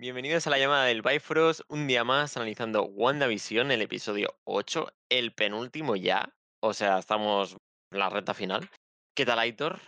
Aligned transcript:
Bienvenidos 0.00 0.46
a 0.46 0.50
la 0.50 0.56
llamada 0.56 0.86
del 0.86 1.02
Bifrost, 1.02 1.60
un 1.68 1.86
día 1.86 2.04
más 2.04 2.34
analizando 2.38 2.84
WandaVision, 2.84 3.70
el 3.70 3.82
episodio 3.82 4.34
8, 4.44 4.88
el 5.10 5.32
penúltimo 5.32 5.94
ya, 5.94 6.32
o 6.62 6.72
sea, 6.72 6.98
estamos 6.98 7.58
en 7.92 7.98
la 7.98 8.08
recta 8.08 8.32
final. 8.32 8.66
¿Qué 9.14 9.26
tal, 9.26 9.38
Aitor? 9.40 9.78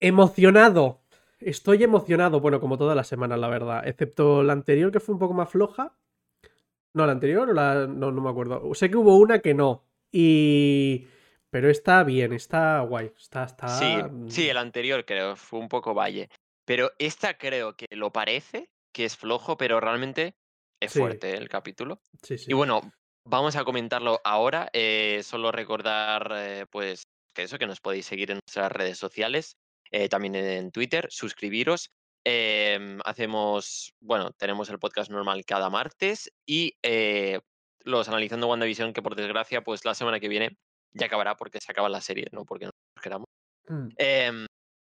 Emocionado. 0.00 1.02
Estoy 1.38 1.84
emocionado, 1.84 2.40
bueno, 2.40 2.58
como 2.58 2.76
todas 2.76 2.96
las 2.96 3.06
semanas, 3.06 3.38
la 3.38 3.46
verdad, 3.46 3.86
excepto 3.86 4.42
la 4.42 4.54
anterior 4.54 4.90
que 4.90 4.98
fue 4.98 5.12
un 5.12 5.20
poco 5.20 5.34
más 5.34 5.50
floja. 5.50 5.96
No, 6.94 7.06
la 7.06 7.12
anterior 7.12 7.48
o 7.48 7.52
la... 7.52 7.86
No, 7.86 8.10
no 8.10 8.22
me 8.22 8.30
acuerdo. 8.30 8.74
Sé 8.74 8.90
que 8.90 8.96
hubo 8.96 9.18
una 9.18 9.38
que 9.38 9.54
no. 9.54 9.84
Y... 10.10 11.06
Pero 11.48 11.70
está 11.70 12.02
bien, 12.02 12.32
está 12.32 12.80
guay. 12.80 13.12
Está, 13.16 13.44
está... 13.44 13.68
Sí, 13.68 13.98
sí, 14.26 14.48
el 14.48 14.56
anterior 14.56 15.04
creo, 15.04 15.36
fue 15.36 15.60
un 15.60 15.68
poco 15.68 15.94
valle. 15.94 16.28
Pero 16.64 16.92
esta 16.98 17.36
creo 17.38 17.76
que 17.76 17.86
lo 17.90 18.12
parece, 18.12 18.70
que 18.92 19.04
es 19.04 19.16
flojo, 19.16 19.56
pero 19.56 19.80
realmente 19.80 20.34
es 20.80 20.92
Sí, 20.92 20.98
fuerte 20.98 21.30
¿eh? 21.30 21.36
el 21.36 21.48
capítulo. 21.48 22.00
sí, 22.22 22.38
sí. 22.38 22.50
Y 22.50 22.54
bueno, 22.54 22.80
vamos 23.26 23.56
a 23.56 23.64
comentarlo 23.64 24.20
ahora. 24.24 24.68
eh, 24.72 25.22
solo 25.24 25.52
recordar, 25.52 26.32
eh, 26.36 26.66
pues, 26.70 27.04
que 27.34 27.42
eso, 27.44 27.58
que 27.58 27.66
nos 27.66 27.80
podéis 27.80 28.06
seguir 28.06 28.30
en 28.30 28.38
nuestras 28.46 28.72
redes 28.72 28.98
sociales, 28.98 29.56
eh, 29.90 30.08
también 30.08 30.34
en 30.36 30.70
Twitter, 30.70 31.06
suscribiros. 31.10 31.90
em, 32.26 33.00
hacemos, 33.04 33.92
bueno, 34.00 34.30
tenemos 34.38 34.70
el 34.70 34.78
podcast 34.78 35.10
normal 35.10 35.44
cada 35.44 35.68
martes 35.68 36.30
y 36.46 36.72
los 37.84 38.08
analizando 38.08 38.48
WandaVision, 38.48 38.92
que 38.92 39.02
por 39.02 39.14
desgracia, 39.14 39.62
pues 39.62 39.84
la 39.84 39.94
semana 39.94 40.20
que 40.20 40.28
viene 40.28 40.56
ya 40.94 41.06
acabará 41.06 41.36
porque 41.36 41.60
se 41.60 41.70
acaba 41.70 41.88
la 41.88 42.00
serie, 42.00 42.26
no 42.32 42.44
porque 42.44 42.66
nos 42.66 42.72
queramos. 43.02 43.26
Mm. 43.68 43.88
Em, 43.96 44.46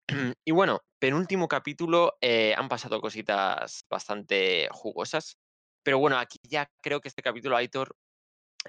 y 0.47 0.53
bueno, 0.53 0.81
penúltimo 1.03 1.49
capítulo, 1.49 2.17
eh, 2.21 2.55
han 2.57 2.69
pasado 2.69 3.01
cositas 3.01 3.85
bastante 3.91 4.69
jugosas. 4.71 5.37
Pero 5.83 5.99
bueno, 5.99 6.17
aquí 6.17 6.37
ya 6.49 6.69
creo 6.81 7.01
que 7.01 7.09
este 7.09 7.23
capítulo, 7.23 7.57
Aitor, 7.57 7.97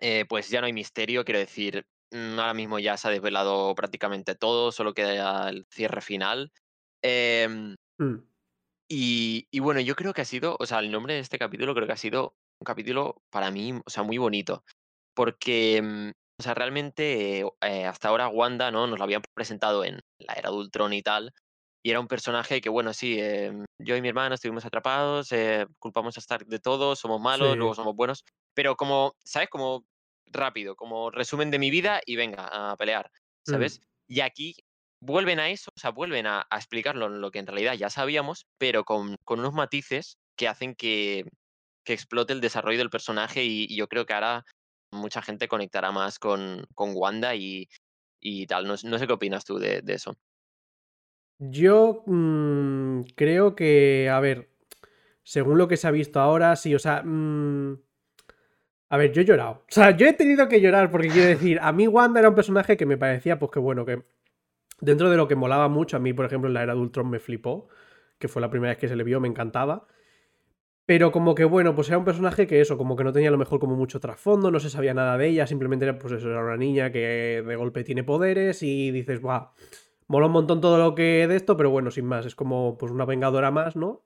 eh, 0.01 0.25
pues 0.29 0.49
ya 0.49 0.61
no 0.61 0.67
hay 0.67 0.73
misterio, 0.73 1.25
quiero 1.25 1.39
decir, 1.39 1.85
mm, 2.11 2.39
ahora 2.39 2.53
mismo 2.55 2.79
ya 2.79 2.97
se 2.97 3.07
ha 3.07 3.11
desvelado 3.11 3.75
prácticamente 3.75 4.35
todo, 4.35 4.71
solo 4.71 4.93
queda 4.93 5.49
el 5.49 5.65
cierre 5.71 6.01
final. 6.01 6.51
Em, 7.03 7.75
Mm. 7.99 8.23
y, 8.89 9.47
y 9.51 9.59
bueno, 9.59 9.79
yo 9.81 9.95
creo 9.95 10.13
que 10.13 10.21
ha 10.21 10.25
sido, 10.25 10.57
o 10.59 10.65
sea, 10.65 10.79
el 10.79 10.91
nombre 10.91 11.15
de 11.15 11.19
este 11.21 11.39
capítulo 11.39 11.73
creo 11.73 11.87
que 11.87 11.93
ha 11.93 11.97
sido 11.97 12.35
un 12.59 12.65
capítulo 12.65 13.23
para 13.29 13.51
mí, 13.51 13.73
o 13.85 13.89
sea, 13.89 14.03
muy 14.03 14.17
bonito, 14.17 14.63
porque, 15.15 15.81
mm, 15.81 16.09
o 16.39 16.43
sea, 16.43 16.53
realmente 16.53 17.39
eh, 17.41 17.45
eh, 17.61 17.85
hasta 17.85 18.09
ahora 18.09 18.27
Wanda, 18.29 18.71
¿no? 18.71 18.87
Nos 18.87 18.97
lo 18.99 19.05
habían 19.05 19.23
presentado 19.33 19.85
en 19.85 19.99
la 20.19 20.33
era 20.33 20.49
de 20.51 20.55
Ultron 20.57 20.93
y 20.93 21.01
tal, 21.03 21.33
y 21.83 21.91
era 21.91 21.99
un 21.99 22.07
personaje 22.07 22.61
que, 22.61 22.69
bueno, 22.69 22.93
sí, 22.93 23.19
em, 23.19 23.65
yo 23.79 23.95
y 23.97 24.01
mi 24.01 24.09
hermana 24.09 24.35
estuvimos 24.35 24.65
atrapados, 24.65 25.31
eh, 25.33 25.65
culpamos 25.79 26.17
a 26.17 26.21
Stark 26.21 26.47
de 26.47 26.59
todo, 26.59 26.95
somos 26.95 27.21
malos, 27.21 27.57
luego 27.57 27.75
somos 27.75 27.95
buenos, 27.95 28.23
pero 28.55 28.75
como, 28.77 29.15
¿sabes? 29.25 29.49
Como 29.49 29.85
rápido, 30.27 30.75
como 30.75 31.11
resumen 31.11 31.51
de 31.51 31.59
mi 31.59 31.69
vida 31.71 32.01
y 32.05 32.15
venga, 32.15 32.71
a 32.71 32.77
pelear, 32.77 33.11
Mm. 33.47 33.51
¿sabes? 33.51 33.81
Y 34.07 34.21
aquí 34.21 34.55
vuelven 35.01 35.39
a 35.39 35.49
eso, 35.49 35.71
o 35.75 35.79
sea, 35.79 35.91
vuelven 35.91 36.25
a, 36.27 36.45
a 36.49 36.57
explicarlo 36.57 37.07
en 37.07 37.19
lo 37.21 37.31
que 37.31 37.39
en 37.39 37.47
realidad 37.47 37.73
ya 37.75 37.89
sabíamos, 37.89 38.45
pero 38.57 38.85
con, 38.85 39.17
con 39.25 39.39
unos 39.39 39.53
matices 39.53 40.17
que 40.37 40.47
hacen 40.47 40.75
que, 40.75 41.25
que 41.85 41.93
explote 41.93 42.33
el 42.33 42.41
desarrollo 42.41 42.77
del 42.79 42.89
personaje 42.89 43.43
y, 43.45 43.65
y 43.69 43.75
yo 43.77 43.87
creo 43.87 44.05
que 44.05 44.13
ahora 44.13 44.43
mucha 44.91 45.21
gente 45.21 45.47
conectará 45.47 45.91
más 45.91 46.19
con, 46.19 46.65
con 46.75 46.93
Wanda 46.95 47.35
y, 47.35 47.67
y 48.21 48.47
tal. 48.47 48.67
No, 48.67 48.75
no 48.83 48.99
sé 48.99 49.07
qué 49.07 49.13
opinas 49.13 49.45
tú 49.45 49.57
de, 49.59 49.81
de 49.81 49.93
eso. 49.95 50.13
Yo 51.49 52.03
mm, 52.05 53.01
creo 53.15 53.55
que, 53.55 54.09
a 54.09 54.19
ver, 54.19 54.49
según 55.23 55.57
lo 55.57 55.67
que 55.67 55.77
se 55.77 55.87
ha 55.87 55.91
visto 55.91 56.19
ahora, 56.19 56.55
sí, 56.55 56.75
o 56.75 56.79
sea, 56.79 57.01
mm, 57.03 57.79
a 58.89 58.97
ver, 58.97 59.11
yo 59.11 59.21
he 59.21 59.25
llorado. 59.25 59.51
O 59.51 59.71
sea, 59.71 59.91
yo 59.91 60.07
he 60.07 60.13
tenido 60.13 60.47
que 60.47 60.61
llorar 60.61 60.91
porque 60.91 61.07
quiero 61.09 61.27
decir, 61.27 61.59
a 61.61 61.71
mí 61.71 61.87
Wanda 61.87 62.19
era 62.19 62.29
un 62.29 62.35
personaje 62.35 62.77
que 62.77 62.85
me 62.85 62.97
parecía, 62.97 63.39
pues 63.39 63.51
que 63.51 63.59
bueno, 63.59 63.85
que 63.85 64.03
dentro 64.81 65.09
de 65.09 65.17
lo 65.17 65.27
que 65.27 65.35
molaba 65.35 65.67
mucho, 65.69 65.97
a 65.97 65.99
mí, 65.99 66.13
por 66.13 66.25
ejemplo, 66.25 66.49
en 66.49 66.53
la 66.53 66.63
era 66.63 66.73
de 66.75 66.79
Ultron 66.79 67.09
me 67.09 67.19
flipó, 67.19 67.67
que 68.19 68.27
fue 68.27 68.41
la 68.41 68.49
primera 68.49 68.71
vez 68.71 68.77
que 68.77 68.87
se 68.87 68.95
le 68.95 69.03
vio, 69.03 69.19
me 69.19 69.27
encantaba. 69.27 69.87
Pero 70.85 71.11
como 71.11 71.33
que 71.33 71.45
bueno, 71.45 71.75
pues 71.75 71.87
era 71.87 71.97
un 71.97 72.05
personaje 72.05 72.45
que 72.45 72.59
eso, 72.59 72.77
como 72.77 72.95
que 72.95 73.03
no 73.05 73.13
tenía 73.13 73.29
a 73.29 73.31
lo 73.31 73.37
mejor 73.37 73.59
como 73.59 73.75
mucho 73.75 73.99
trasfondo, 74.01 74.51
no 74.51 74.59
se 74.59 74.69
sabía 74.69 74.93
nada 74.93 75.17
de 75.17 75.27
ella, 75.29 75.47
simplemente 75.47 75.85
era 75.85 75.97
pues 75.97 76.13
eso, 76.13 76.29
era 76.29 76.43
una 76.43 76.57
niña 76.57 76.91
que 76.91 77.41
de 77.45 77.55
golpe 77.55 77.83
tiene 77.85 78.03
poderes 78.03 78.61
y 78.63 78.91
dices, 78.91 79.21
guau, 79.21 79.49
mola 80.07 80.27
un 80.27 80.33
montón 80.33 80.61
todo 80.61 80.77
lo 80.77 80.95
que 80.95 81.27
de 81.27 81.35
esto, 81.35 81.57
pero 81.57 81.69
bueno, 81.69 81.91
sin 81.91 82.05
más, 82.05 82.25
es 82.25 82.35
como 82.35 82.77
pues 82.77 82.91
una 82.91 83.05
vengadora 83.05 83.51
más, 83.51 83.75
¿no? 83.75 84.03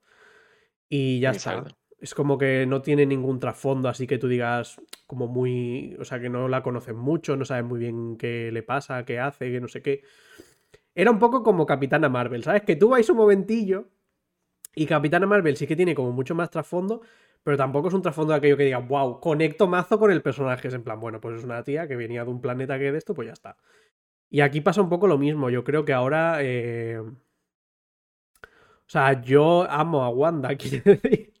Y 0.88 1.20
ya 1.20 1.30
está. 1.30 1.64
Es 2.00 2.14
como 2.14 2.38
que 2.38 2.64
no 2.66 2.80
tiene 2.80 3.06
ningún 3.06 3.40
trasfondo, 3.40 3.88
así 3.88 4.06
que 4.06 4.18
tú 4.18 4.28
digas 4.28 4.80
como 5.06 5.26
muy, 5.26 5.96
o 5.98 6.04
sea, 6.04 6.20
que 6.20 6.28
no 6.28 6.46
la 6.46 6.62
conocen 6.62 6.96
mucho, 6.96 7.36
no 7.36 7.44
saben 7.44 7.66
muy 7.66 7.80
bien 7.80 8.16
qué 8.16 8.50
le 8.52 8.62
pasa, 8.62 9.04
qué 9.04 9.18
hace, 9.18 9.50
que 9.50 9.60
no 9.60 9.66
sé 9.66 9.82
qué. 9.82 10.02
Era 10.94 11.10
un 11.10 11.18
poco 11.18 11.42
como 11.42 11.66
Capitana 11.66 12.08
Marvel, 12.08 12.44
¿sabes? 12.44 12.62
Que 12.62 12.76
tú 12.76 12.90
vais 12.90 13.08
un 13.10 13.16
momentillo 13.16 13.88
y 14.74 14.86
Capitana 14.86 15.26
Marvel 15.26 15.56
sí 15.56 15.66
que 15.66 15.74
tiene 15.74 15.94
como 15.94 16.12
mucho 16.12 16.36
más 16.36 16.50
trasfondo, 16.50 17.02
pero 17.42 17.56
tampoco 17.56 17.88
es 17.88 17.94
un 17.94 18.02
trasfondo 18.02 18.32
de 18.32 18.38
aquello 18.38 18.56
que 18.56 18.64
diga, 18.64 18.78
wow, 18.78 19.20
conecto 19.20 19.66
mazo 19.66 19.98
con 19.98 20.12
el 20.12 20.22
personaje. 20.22 20.68
Es 20.68 20.74
en 20.74 20.84
plan, 20.84 21.00
bueno, 21.00 21.20
pues 21.20 21.38
es 21.38 21.44
una 21.44 21.62
tía 21.64 21.88
que 21.88 21.96
venía 21.96 22.24
de 22.24 22.30
un 22.30 22.40
planeta 22.40 22.78
que 22.78 22.92
de 22.92 22.98
esto, 22.98 23.14
pues 23.14 23.26
ya 23.26 23.32
está. 23.32 23.56
Y 24.30 24.40
aquí 24.40 24.60
pasa 24.60 24.82
un 24.82 24.88
poco 24.88 25.06
lo 25.06 25.18
mismo. 25.18 25.50
Yo 25.50 25.64
creo 25.64 25.84
que 25.84 25.92
ahora. 25.92 26.38
eh, 26.42 27.00
O 27.00 28.90
sea, 28.90 29.20
yo 29.22 29.66
amo 29.70 30.02
a 30.02 30.08
Wanda, 30.10 30.56
quiero 30.56 30.82
decir. 31.02 31.34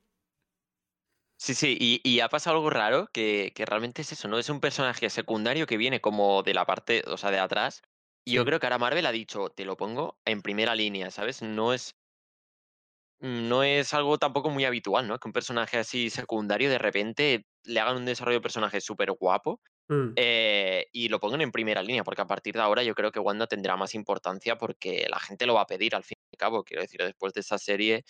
Sí, 1.36 1.54
sí, 1.54 1.76
y, 1.80 2.00
y 2.04 2.20
ha 2.20 2.28
pasado 2.28 2.56
algo 2.56 2.68
raro 2.70 3.08
que, 3.12 3.52
que 3.54 3.64
realmente 3.64 4.02
es 4.02 4.12
eso, 4.12 4.26
¿no? 4.28 4.38
Es 4.38 4.48
un 4.50 4.60
personaje 4.60 5.08
secundario 5.10 5.66
que 5.66 5.76
viene 5.76 6.00
como 6.00 6.42
de 6.42 6.52
la 6.54 6.66
parte, 6.66 7.02
o 7.06 7.16
sea, 7.16 7.30
de 7.30 7.38
atrás. 7.38 7.82
Y 8.24 8.32
yo 8.34 8.44
creo 8.44 8.58
que 8.60 8.66
ahora 8.66 8.78
Marvel 8.78 9.06
ha 9.06 9.12
dicho, 9.12 9.48
te 9.50 9.64
lo 9.64 9.76
pongo 9.76 10.18
en 10.24 10.42
primera 10.42 10.74
línea, 10.74 11.10
¿sabes? 11.10 11.40
No 11.42 11.72
es, 11.72 11.96
no 13.20 13.62
es 13.62 13.94
algo 13.94 14.18
tampoco 14.18 14.50
muy 14.50 14.64
habitual, 14.64 15.08
¿no? 15.08 15.18
Que 15.18 15.28
un 15.28 15.32
personaje 15.32 15.78
así 15.78 16.10
secundario 16.10 16.70
de 16.70 16.78
repente 16.78 17.46
le 17.64 17.80
hagan 17.80 17.96
un 17.96 18.06
desarrollo 18.06 18.38
de 18.38 18.42
personaje 18.42 18.80
súper 18.80 19.12
guapo 19.12 19.60
Mm, 19.90 20.20
eh, 20.20 20.86
y 20.92 21.08
lo 21.08 21.20
pongan 21.20 21.40
en 21.42 21.52
primera 21.52 21.82
línea, 21.82 22.04
porque 22.04 22.22
a 22.22 22.26
partir 22.26 22.54
de 22.54 22.60
ahora 22.60 22.82
yo 22.82 22.94
creo 22.94 23.12
que 23.12 23.20
Wanda 23.20 23.46
tendrá 23.46 23.76
más 23.76 23.94
importancia 23.94 24.58
porque 24.58 25.06
la 25.08 25.20
gente 25.20 25.46
lo 25.46 25.54
va 25.54 25.62
a 25.62 25.66
pedir 25.66 25.94
al 25.94 26.04
fin 26.04 26.16
y 26.18 26.34
al 26.36 26.38
cabo. 26.38 26.64
Quiero 26.64 26.82
decir, 26.82 27.00
después 27.02 27.32
de 27.34 27.40
esa 27.40 27.58
serie, 27.58 28.04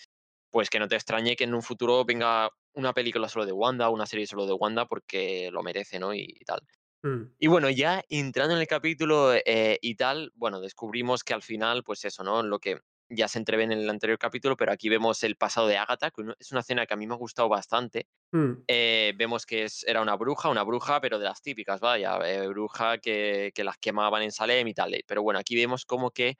pues 0.51 0.69
que 0.69 0.79
no 0.79 0.87
te 0.87 0.95
extrañe 0.95 1.35
que 1.35 1.45
en 1.45 1.53
un 1.55 1.63
futuro 1.63 2.05
venga 2.05 2.49
una 2.75 2.93
película 2.93 3.29
solo 3.29 3.45
de 3.45 3.53
Wanda, 3.53 3.89
una 3.89 4.05
serie 4.07 4.27
solo 4.27 4.47
de 4.47 4.53
Wanda, 4.53 4.87
porque 4.87 5.49
lo 5.51 5.63
merece, 5.63 5.99
¿no? 5.99 6.13
Y, 6.15 6.21
y 6.39 6.45
tal. 6.45 6.61
mm, 7.03 7.33
Y 7.39 7.47
bueno, 7.47 7.69
ya 7.69 8.03
entrando 8.09 8.55
en 8.55 8.61
el 8.61 8.67
capítulo 8.67 9.33
eh, 9.33 9.77
y 9.81 9.95
tal, 9.95 10.31
bueno, 10.35 10.59
descubrimos 10.61 11.23
que 11.23 11.33
al 11.33 11.41
final, 11.41 11.83
pues 11.83 12.03
eso, 12.05 12.23
¿no? 12.23 12.43
Lo 12.43 12.59
que 12.59 12.79
ya 13.09 13.27
se 13.27 13.39
entrevé 13.39 13.63
en 13.63 13.71
el 13.71 13.89
anterior 13.89 14.17
capítulo, 14.19 14.55
pero 14.57 14.71
aquí 14.71 14.89
vemos 14.89 15.23
el 15.23 15.35
pasado 15.35 15.67
de 15.67 15.77
Agatha, 15.77 16.11
que 16.11 16.23
es 16.39 16.51
una 16.51 16.61
escena 16.61 16.85
que 16.85 16.93
a 16.93 16.97
mí 16.97 17.07
me 17.07 17.13
ha 17.15 17.17
gustado 17.17 17.49
bastante. 17.49 18.07
mm. 18.31 18.63
Eh, 18.67 19.13
vemos 19.17 19.45
que 19.45 19.63
es, 19.65 19.83
era 19.87 20.01
una 20.01 20.15
bruja, 20.15 20.49
una 20.49 20.63
bruja, 20.63 21.01
pero 21.01 21.19
de 21.19 21.25
las 21.25 21.41
típicas, 21.41 21.79
vaya, 21.79 22.17
eh, 22.25 22.47
bruja 22.47 22.99
que, 22.99 23.51
que 23.55 23.63
las 23.63 23.77
quemaban 23.77 24.21
en 24.23 24.31
Salem 24.31 24.67
y 24.67 24.73
tal. 24.73 24.93
eh, 24.93 25.03
Pero 25.07 25.23
bueno, 25.23 25.39
aquí 25.39 25.55
vemos 25.55 25.85
como 25.85 26.11
que 26.11 26.37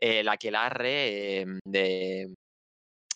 eh, 0.00 0.22
la 0.24 0.32
Aquelarre 0.32 1.40
eh, 1.42 1.46
de, 1.64 2.34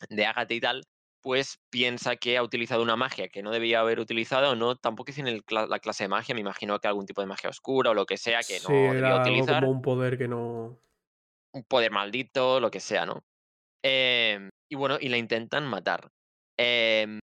de 0.09 0.27
Agatha 0.27 0.55
y 0.55 0.61
tal, 0.61 0.83
pues 1.23 1.59
piensa 1.71 2.17
que 2.17 2.37
ha 2.37 2.43
utilizado 2.43 2.83
una 2.83 2.97
magia 2.97 3.29
que 3.29 3.43
no 3.43 3.51
debía 3.51 3.81
haber 3.81 4.01
utilizado, 4.01 4.57
no, 4.57 4.77
tampoco 4.77 5.11
hice 5.11 5.23
en 5.23 5.29
el 5.29 5.43
la 5.49 5.79
clase 5.79 6.05
de 6.05 6.09
magia, 6.09 6.35
me 6.35 6.41
imagino 6.43 6.79
que 6.81 6.89
algún 6.89 7.07
tipo 7.07 7.21
de 7.23 7.27
magia 7.27 7.51
oscura 7.51 7.91
o 7.91 7.95
lo 7.95 8.07
que 8.07 8.17
sea 8.19 8.45
que 8.45 8.59
Sí, 8.59 8.63
no 8.63 8.69
debía 8.93 8.99
era 8.99 9.23
algo 9.25 9.47
como 9.49 9.57
utilizar, 9.57 9.65
un 9.71 9.83
poder 9.83 10.19
que 10.19 10.29
no. 10.29 10.79
Un 11.55 11.65
poder 11.65 11.91
maldito, 11.93 12.61
lo 12.61 12.71
que 12.71 12.81
sea, 12.81 13.07
¿no? 13.07 13.25
Em, 13.83 14.51
y 14.69 14.75
bueno, 14.77 14.99
y 15.01 15.09
la 15.09 15.17
intentan 15.17 15.65
matar. 15.67 16.11
Em, 16.59 17.21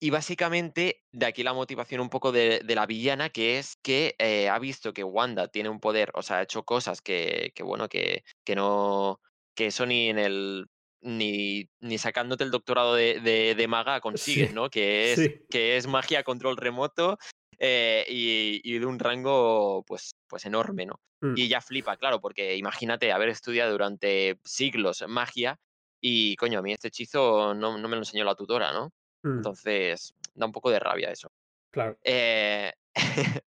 y 0.00 0.10
básicamente 0.10 1.02
de 1.12 1.26
aquí 1.26 1.42
la 1.42 1.54
motivación 1.54 2.00
un 2.00 2.10
poco 2.10 2.32
de, 2.32 2.60
de 2.60 2.74
la 2.74 2.86
villana, 2.86 3.30
que 3.30 3.58
es 3.58 3.76
que 3.82 4.14
eh, 4.18 4.48
ha 4.48 4.58
visto 4.58 4.92
que 4.92 5.04
Wanda 5.04 5.48
tiene 5.48 5.68
un 5.70 5.80
poder, 5.80 6.10
o 6.14 6.22
sea, 6.22 6.38
ha 6.38 6.42
hecho 6.42 6.64
cosas 6.64 7.00
que, 7.00 7.52
que 7.54 7.62
bueno, 7.62 7.88
que, 7.88 8.24
que 8.44 8.54
no, 8.56 9.20
que 9.54 9.66
eso 9.66 9.86
ni 9.86 10.10
en 10.10 10.18
el, 10.18 10.66
ni, 11.00 11.70
ni 11.80 11.98
sacándote 11.98 12.44
el 12.44 12.50
doctorado 12.50 12.94
de, 12.94 13.20
de, 13.20 13.54
de 13.54 13.68
maga 13.68 14.00
consigues, 14.02 14.48
Sí, 14.48 14.54
¿no? 14.54 14.68
Que 14.68 15.12
es, 15.12 15.20
sí. 15.20 15.40
que 15.50 15.76
es 15.76 15.86
magia 15.86 16.24
control 16.24 16.56
remoto 16.56 17.18
eh, 17.58 18.04
y, 18.08 18.60
y 18.64 18.78
de 18.78 18.86
un 18.86 18.98
rango, 18.98 19.84
pues, 19.86 20.12
pues 20.28 20.44
enorme, 20.46 20.86
¿no? 20.86 21.00
Mm, 21.22 21.36
Y 21.36 21.44
ella 21.44 21.60
flipa, 21.60 21.96
claro, 21.96 22.20
porque 22.20 22.56
imagínate 22.56 23.12
haber 23.12 23.28
estudiado 23.30 23.72
durante 23.72 24.38
siglos 24.44 25.04
magia 25.08 25.58
y, 26.00 26.36
coño, 26.36 26.60
a 26.60 26.62
mí 26.62 26.72
este 26.72 26.88
hechizo 26.88 27.54
no, 27.54 27.78
no 27.78 27.88
me 27.88 27.96
lo 27.96 28.02
enseñó 28.02 28.24
la 28.24 28.34
tutora, 28.36 28.72
¿no? 28.72 28.90
mm, 29.24 29.44
Entonces, 29.44 30.14
da 30.34 30.46
un 30.46 30.52
poco 30.52 30.70
de 30.70 30.78
rabia 30.80 31.10
eso. 31.10 31.28
claro. 31.70 31.98
Eh, 32.04 32.72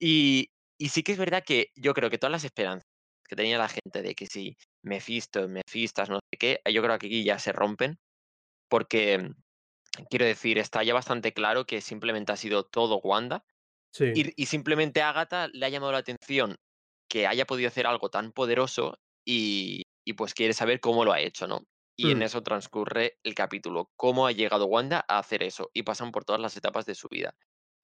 y, 0.00 0.48
y 0.78 0.88
sí 0.90 1.02
que 1.02 1.12
es 1.12 1.18
verdad 1.18 1.44
que 1.46 1.68
yo 1.76 1.94
creo 1.94 2.10
que 2.10 2.18
todas 2.18 2.32
las 2.32 2.44
esperanzas 2.44 2.86
que 3.28 3.36
tenía 3.36 3.58
la 3.58 3.68
gente 3.68 4.02
de 4.02 4.14
que 4.14 4.26
si 4.26 4.56
Mephisto, 4.82 5.48
Mephistas, 5.48 6.10
no 6.10 6.16
sé 6.16 6.38
qué, 6.38 6.60
yo 6.72 6.82
creo 6.82 6.98
que 6.98 7.06
aquí 7.06 7.24
ya 7.24 7.38
se 7.38 7.52
rompen, 7.52 7.98
porque 8.68 9.30
quiero 10.10 10.24
decir, 10.26 10.58
está 10.58 10.82
ya 10.82 10.94
bastante 10.94 11.32
claro 11.32 11.66
que 11.66 11.80
simplemente 11.80 12.32
ha 12.32 12.36
sido 12.36 12.64
todo 12.64 12.98
Wanda. 13.02 13.44
Sí. 13.92 14.14
Y, 14.14 14.40
y 14.42 14.46
simplemente 14.46 15.02
a 15.02 15.10
Agatha 15.10 15.48
le 15.52 15.66
ha 15.66 15.68
llamado 15.68 15.92
la 15.92 15.98
atención 15.98 16.58
que 17.08 17.26
haya 17.26 17.46
podido 17.46 17.68
hacer 17.68 17.86
algo 17.86 18.10
tan 18.10 18.32
poderoso 18.32 18.98
y, 19.24 19.84
y 20.04 20.14
pues 20.14 20.34
quiere 20.34 20.54
saber 20.54 20.80
cómo 20.80 21.04
lo 21.04 21.12
ha 21.12 21.20
hecho, 21.20 21.46
¿no? 21.46 21.66
Y 21.96 22.10
en 22.12 22.22
Mm. 22.22 22.22
eso 22.22 22.42
transcurre 22.42 23.18
el 23.24 23.34
capítulo, 23.34 23.92
cómo 23.96 24.26
ha 24.26 24.32
llegado 24.32 24.66
Wanda 24.66 25.04
a 25.08 25.18
hacer 25.18 25.42
eso 25.42 25.70
y 25.74 25.82
pasan 25.84 26.12
por 26.12 26.24
todas 26.24 26.40
las 26.40 26.56
etapas 26.56 26.86
de 26.86 26.94
su 26.94 27.08
vida. 27.08 27.36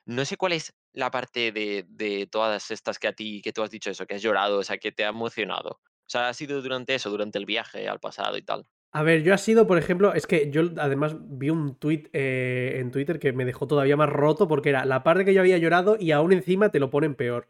No 0.07 0.25
sé 0.25 0.37
cuál 0.37 0.53
es 0.55 0.75
la 0.93 1.11
parte 1.11 1.53
de, 1.53 1.85
de 1.89 2.27
todas 2.27 2.71
estas 2.71 2.99
que 2.99 3.09
a 3.09 3.13
ti, 3.13 3.43
que 3.43 3.53
tú 3.53 3.63
has 3.63 3.71
dicho 3.71 3.91
eso, 3.91 4.07
que 4.07 4.15
has 4.17 4.23
llorado, 4.23 4.59
o 4.59 4.65
sea, 4.65 4.79
que 4.79 4.93
te 4.93 5.05
ha 5.05 5.09
emocionado. 5.11 5.71
O 5.83 6.11
sea, 6.11 6.29
ha 6.29 6.35
sido 6.35 6.63
durante 6.63 6.95
eso, 6.95 7.11
durante 7.11 7.39
el 7.39 7.47
viaje 7.47 7.89
al 7.89 8.01
pasado 8.01 8.37
y 8.39 8.43
tal. 8.43 8.67
A 8.91 9.03
ver, 9.03 9.23
yo 9.23 9.35
ha 9.35 9.39
sido, 9.39 9.67
por 9.67 9.77
ejemplo, 9.79 10.15
es 10.15 10.27
que 10.27 10.51
yo 10.51 10.63
además 10.79 11.17
vi 11.21 11.51
un 11.51 11.75
tweet 11.77 12.09
en 12.13 12.91
Twitter 12.91 13.19
que 13.19 13.33
me 13.33 13.45
dejó 13.45 13.67
todavía 13.67 13.97
más 13.97 14.09
roto 14.09 14.49
porque 14.49 14.71
era 14.71 14.85
la 14.87 15.03
parte 15.03 15.25
que 15.25 15.35
yo 15.35 15.41
había 15.41 15.59
llorado 15.59 15.97
y 16.01 16.13
aún 16.13 16.33
encima 16.33 16.71
te 16.71 16.81
lo 16.81 16.91
ponen 16.91 17.15
peor. 17.15 17.49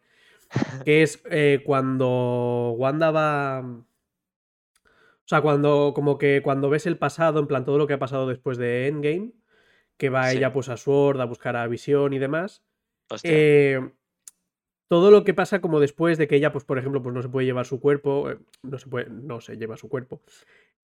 Que 0.84 1.02
es 1.02 1.22
eh, 1.30 1.62
cuando 1.64 2.74
Wanda 2.76 3.10
va. 3.10 3.60
O 3.60 3.84
sea, 5.26 5.42
cuando. 5.42 5.92
Como 5.94 6.18
que 6.18 6.40
cuando 6.42 6.70
ves 6.70 6.86
el 6.86 6.96
pasado, 6.98 7.38
en 7.38 7.46
plan 7.46 7.64
todo 7.64 7.78
lo 7.78 7.86
que 7.86 7.92
ha 7.94 7.98
pasado 7.98 8.26
después 8.26 8.58
de 8.58 8.88
Endgame, 8.88 9.32
que 9.96 10.08
va 10.08 10.30
Sí. 10.30 10.38
ella 10.38 10.52
pues 10.52 10.68
a 10.70 10.76
Sword 10.76 11.20
a 11.20 11.26
buscar 11.26 11.54
a 11.56 11.66
Visión 11.66 12.14
y 12.14 12.18
demás. 12.18 12.62
Eh, 13.22 13.90
todo 14.88 15.10
lo 15.10 15.22
que 15.22 15.34
pasa 15.34 15.60
como 15.60 15.80
después 15.80 16.16
de 16.16 16.26
que 16.28 16.36
ella, 16.36 16.50
pues 16.50 16.64
por 16.64 16.78
ejemplo, 16.78 17.02
pues 17.02 17.14
no 17.14 17.22
se 17.22 17.28
puede 17.28 17.46
llevar 17.46 17.66
su 17.66 17.78
cuerpo, 17.78 18.30
eh, 18.30 18.38
no 18.62 18.78
se 18.78 18.88
puede, 18.88 19.10
no 19.10 19.40
se 19.40 19.56
lleva 19.56 19.76
su 19.76 19.88
cuerpo, 19.88 20.22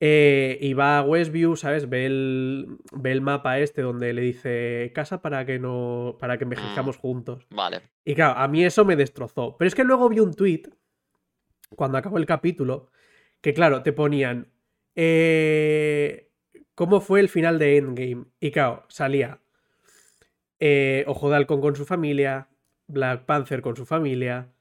eh, 0.01 0.59
y 0.61 0.75
va 0.75 0.99
a 0.99 1.03
Westview, 1.03 1.57
¿sabes? 1.57 1.89
Ve 1.89 2.07
el, 2.07 2.79
ve 2.93 3.13
el 3.13 3.21
mapa 3.21 3.59
este 3.59 3.83
donde 3.83 4.13
le 4.13 4.23
dice 4.23 4.93
casa 4.95 5.23
para 5.23 5.45
que 5.47 5.59
no, 5.59 6.17
para 6.19 6.37
que 6.37 6.45
envejezcamos 6.45 6.97
juntos. 6.97 7.47
Vale. 7.51 7.83
Y 8.05 8.15
claro, 8.15 8.39
a 8.39 8.49
mí 8.49 8.65
eso 8.65 8.85
me 8.85 8.97
destrozó. 8.97 9.57
Pero 9.57 9.69
es 9.69 9.75
que 9.75 9.85
luego 9.85 10.09
vi 10.09 10.21
un 10.21 10.35
tweet 10.35 10.63
cuando 11.77 11.99
acabó 11.99 12.19
el 12.19 12.27
capítulo 12.27 12.91
que 13.41 13.53
claro, 13.53 13.83
te 13.83 13.93
ponían 13.93 14.49
eh, 14.95 16.31
cómo 16.75 17.01
fue 17.01 17.21
el 17.21 17.29
final 17.29 17.59
de 17.59 17.77
Endgame. 17.77 18.25
Y 18.41 18.51
claro, 18.51 18.85
salía 18.89 19.41
eh, 20.59 21.05
Ojo 21.07 21.29
de 21.29 21.37
Halcón 21.37 21.61
con 21.61 21.77
su 21.77 21.85
familia, 21.85 22.49
Black 22.87 23.27
Panther 23.27 23.61
con 23.61 23.77
su 23.77 23.85
familia, 23.85 24.54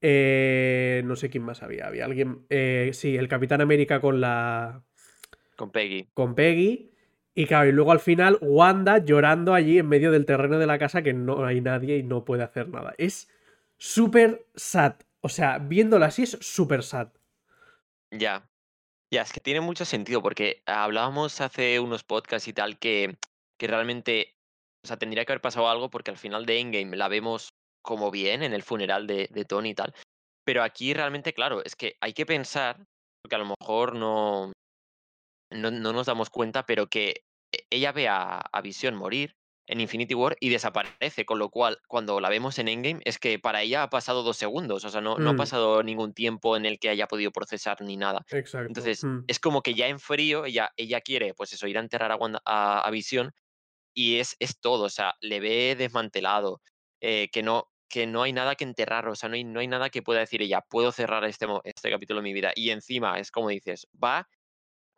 eh, 0.00 1.02
no 1.04 1.16
sé 1.16 1.30
quién 1.30 1.44
más 1.44 1.62
había. 1.62 1.86
Había 1.86 2.04
alguien, 2.04 2.46
eh, 2.50 2.90
sí, 2.94 3.16
el 3.16 3.28
Capitán 3.28 3.60
América 3.60 4.00
con 4.00 4.20
la 4.20 4.84
Con 5.56 5.70
Peggy. 5.70 6.08
con 6.14 6.34
Peggy. 6.34 6.92
Y 7.34 7.46
claro, 7.46 7.68
y 7.68 7.72
luego 7.72 7.92
al 7.92 8.00
final 8.00 8.38
Wanda 8.40 8.98
llorando 8.98 9.54
allí 9.54 9.78
en 9.78 9.88
medio 9.88 10.10
del 10.10 10.26
terreno 10.26 10.58
de 10.58 10.66
la 10.66 10.78
casa 10.78 11.02
que 11.02 11.14
no 11.14 11.44
hay 11.44 11.60
nadie 11.60 11.96
y 11.98 12.02
no 12.02 12.24
puede 12.24 12.42
hacer 12.42 12.68
nada. 12.68 12.94
Es 12.98 13.28
súper 13.76 14.46
sad. 14.56 14.96
O 15.20 15.28
sea, 15.28 15.58
viéndolo 15.58 16.04
así 16.04 16.24
es 16.24 16.38
súper 16.40 16.82
sad. 16.82 17.10
Ya. 18.10 18.48
Ya, 19.10 19.22
es 19.22 19.32
que 19.32 19.40
tiene 19.40 19.60
mucho 19.60 19.84
sentido 19.84 20.22
porque 20.22 20.62
hablábamos 20.66 21.40
hace 21.40 21.80
unos 21.80 22.04
podcasts 22.04 22.48
y 22.48 22.52
tal 22.52 22.78
que, 22.78 23.16
que 23.56 23.66
realmente, 23.66 24.36
o 24.84 24.86
sea, 24.86 24.98
tendría 24.98 25.24
que 25.24 25.32
haber 25.32 25.40
pasado 25.40 25.68
algo 25.68 25.90
porque 25.90 26.10
al 26.10 26.18
final 26.18 26.44
de 26.44 26.60
Endgame 26.60 26.96
la 26.96 27.08
vemos 27.08 27.54
como 27.82 28.10
bien 28.10 28.42
en 28.42 28.52
el 28.54 28.62
funeral 28.62 29.06
de, 29.06 29.28
de 29.32 29.44
Tony 29.44 29.70
y 29.70 29.74
tal. 29.74 29.94
Pero 30.44 30.62
aquí 30.62 30.94
realmente, 30.94 31.32
claro, 31.34 31.62
es 31.64 31.76
que 31.76 31.96
hay 32.00 32.12
que 32.14 32.26
pensar, 32.26 32.86
porque 33.22 33.36
a 33.36 33.38
lo 33.38 33.54
mejor 33.60 33.94
no, 33.96 34.52
no, 35.50 35.70
no 35.70 35.92
nos 35.92 36.06
damos 36.06 36.30
cuenta, 36.30 36.64
pero 36.66 36.88
que 36.88 37.24
e- 37.52 37.66
ella 37.70 37.92
ve 37.92 38.08
a, 38.08 38.38
a 38.40 38.60
Visión 38.60 38.94
morir 38.96 39.34
en 39.66 39.80
Infinity 39.80 40.14
War 40.14 40.36
y 40.40 40.48
desaparece, 40.48 41.26
con 41.26 41.38
lo 41.38 41.50
cual 41.50 41.78
cuando 41.88 42.20
la 42.20 42.30
vemos 42.30 42.58
en 42.58 42.68
Endgame 42.68 43.00
es 43.04 43.18
que 43.18 43.38
para 43.38 43.62
ella 43.62 43.82
ha 43.82 43.90
pasado 43.90 44.22
dos 44.22 44.36
segundos, 44.38 44.84
o 44.84 44.88
sea, 44.90 45.00
no, 45.02 45.18
no 45.18 45.30
ha 45.30 45.34
Mm. 45.34 45.36
pasado 45.36 45.82
ningún 45.82 46.14
tiempo 46.14 46.56
en 46.56 46.64
el 46.64 46.78
que 46.78 46.88
haya 46.88 47.06
podido 47.06 47.30
procesar 47.32 47.80
ni 47.82 47.96
nada. 47.96 48.24
Exacto. 48.30 48.66
Entonces, 48.66 49.04
Mm. 49.04 49.24
es 49.26 49.38
como 49.40 49.62
que 49.62 49.74
ya 49.74 49.88
en 49.88 50.00
frío 50.00 50.46
ella, 50.46 50.70
ella 50.76 51.00
quiere, 51.02 51.34
pues 51.34 51.52
eso, 51.52 51.66
ir 51.66 51.76
a 51.78 51.80
enterrar 51.82 52.12
a, 52.12 52.16
Wanda- 52.16 52.40
a, 52.46 52.80
a 52.80 52.90
Visión 52.90 53.32
y 53.94 54.18
es, 54.18 54.36
es 54.40 54.60
todo, 54.60 54.84
o 54.84 54.90
sea, 54.90 55.14
le 55.20 55.40
ve 55.40 55.76
desmantelado, 55.76 56.60
eh, 57.00 57.28
que, 57.32 57.42
no, 57.42 57.68
que 57.88 58.06
no 58.06 58.22
hay 58.22 58.32
nada 58.32 58.54
que 58.56 58.64
enterrar, 58.64 59.08
o 59.08 59.14
sea, 59.16 59.28
no 59.28 59.36
hay, 59.36 59.44
no 59.44 59.60
hay 59.60 59.68
nada 59.68 59.90
que 59.90 60.02
pueda 60.02 60.20
decir 60.20 60.42
ella, 60.42 60.62
puedo 60.68 60.92
cerrar 60.92 61.24
este, 61.24 61.46
este 61.64 61.90
capítulo 61.90 62.20
de 62.20 62.24
mi 62.24 62.32
vida. 62.32 62.52
Y 62.54 62.70
encima, 62.70 63.18
es 63.18 63.30
como 63.30 63.48
dices, 63.50 63.86
va 64.02 64.28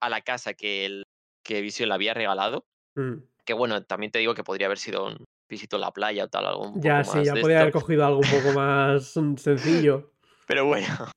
a 0.00 0.08
la 0.08 0.22
casa 0.22 0.54
que, 0.54 0.86
el, 0.86 1.04
que 1.44 1.60
Visión 1.62 1.88
le 1.88 1.94
había 1.94 2.14
regalado, 2.14 2.64
Mm. 2.96 3.22
que 3.44 3.54
bueno, 3.54 3.84
también 3.84 4.10
te 4.10 4.18
digo 4.18 4.34
que 4.34 4.42
podría 4.42 4.66
haber 4.66 4.78
sido 4.78 5.06
un 5.06 5.24
visito 5.48 5.76
a 5.76 5.78
la 5.78 5.92
playa 5.92 6.24
o 6.24 6.28
tal, 6.28 6.44
algo 6.46 6.68
un 6.68 6.82
Ya, 6.82 7.02
poco 7.02 7.12
sí, 7.12 7.18
más 7.18 7.26
ya 7.26 7.34
de 7.34 7.40
podía 7.40 7.60
haber 7.60 7.72
cogido 7.72 8.04
algo 8.04 8.18
un 8.18 8.30
poco 8.30 8.52
más 8.52 9.16
mm, 9.16 9.36
sencillo. 9.36 10.12
Pero 10.48 10.66
bueno, 10.66 10.86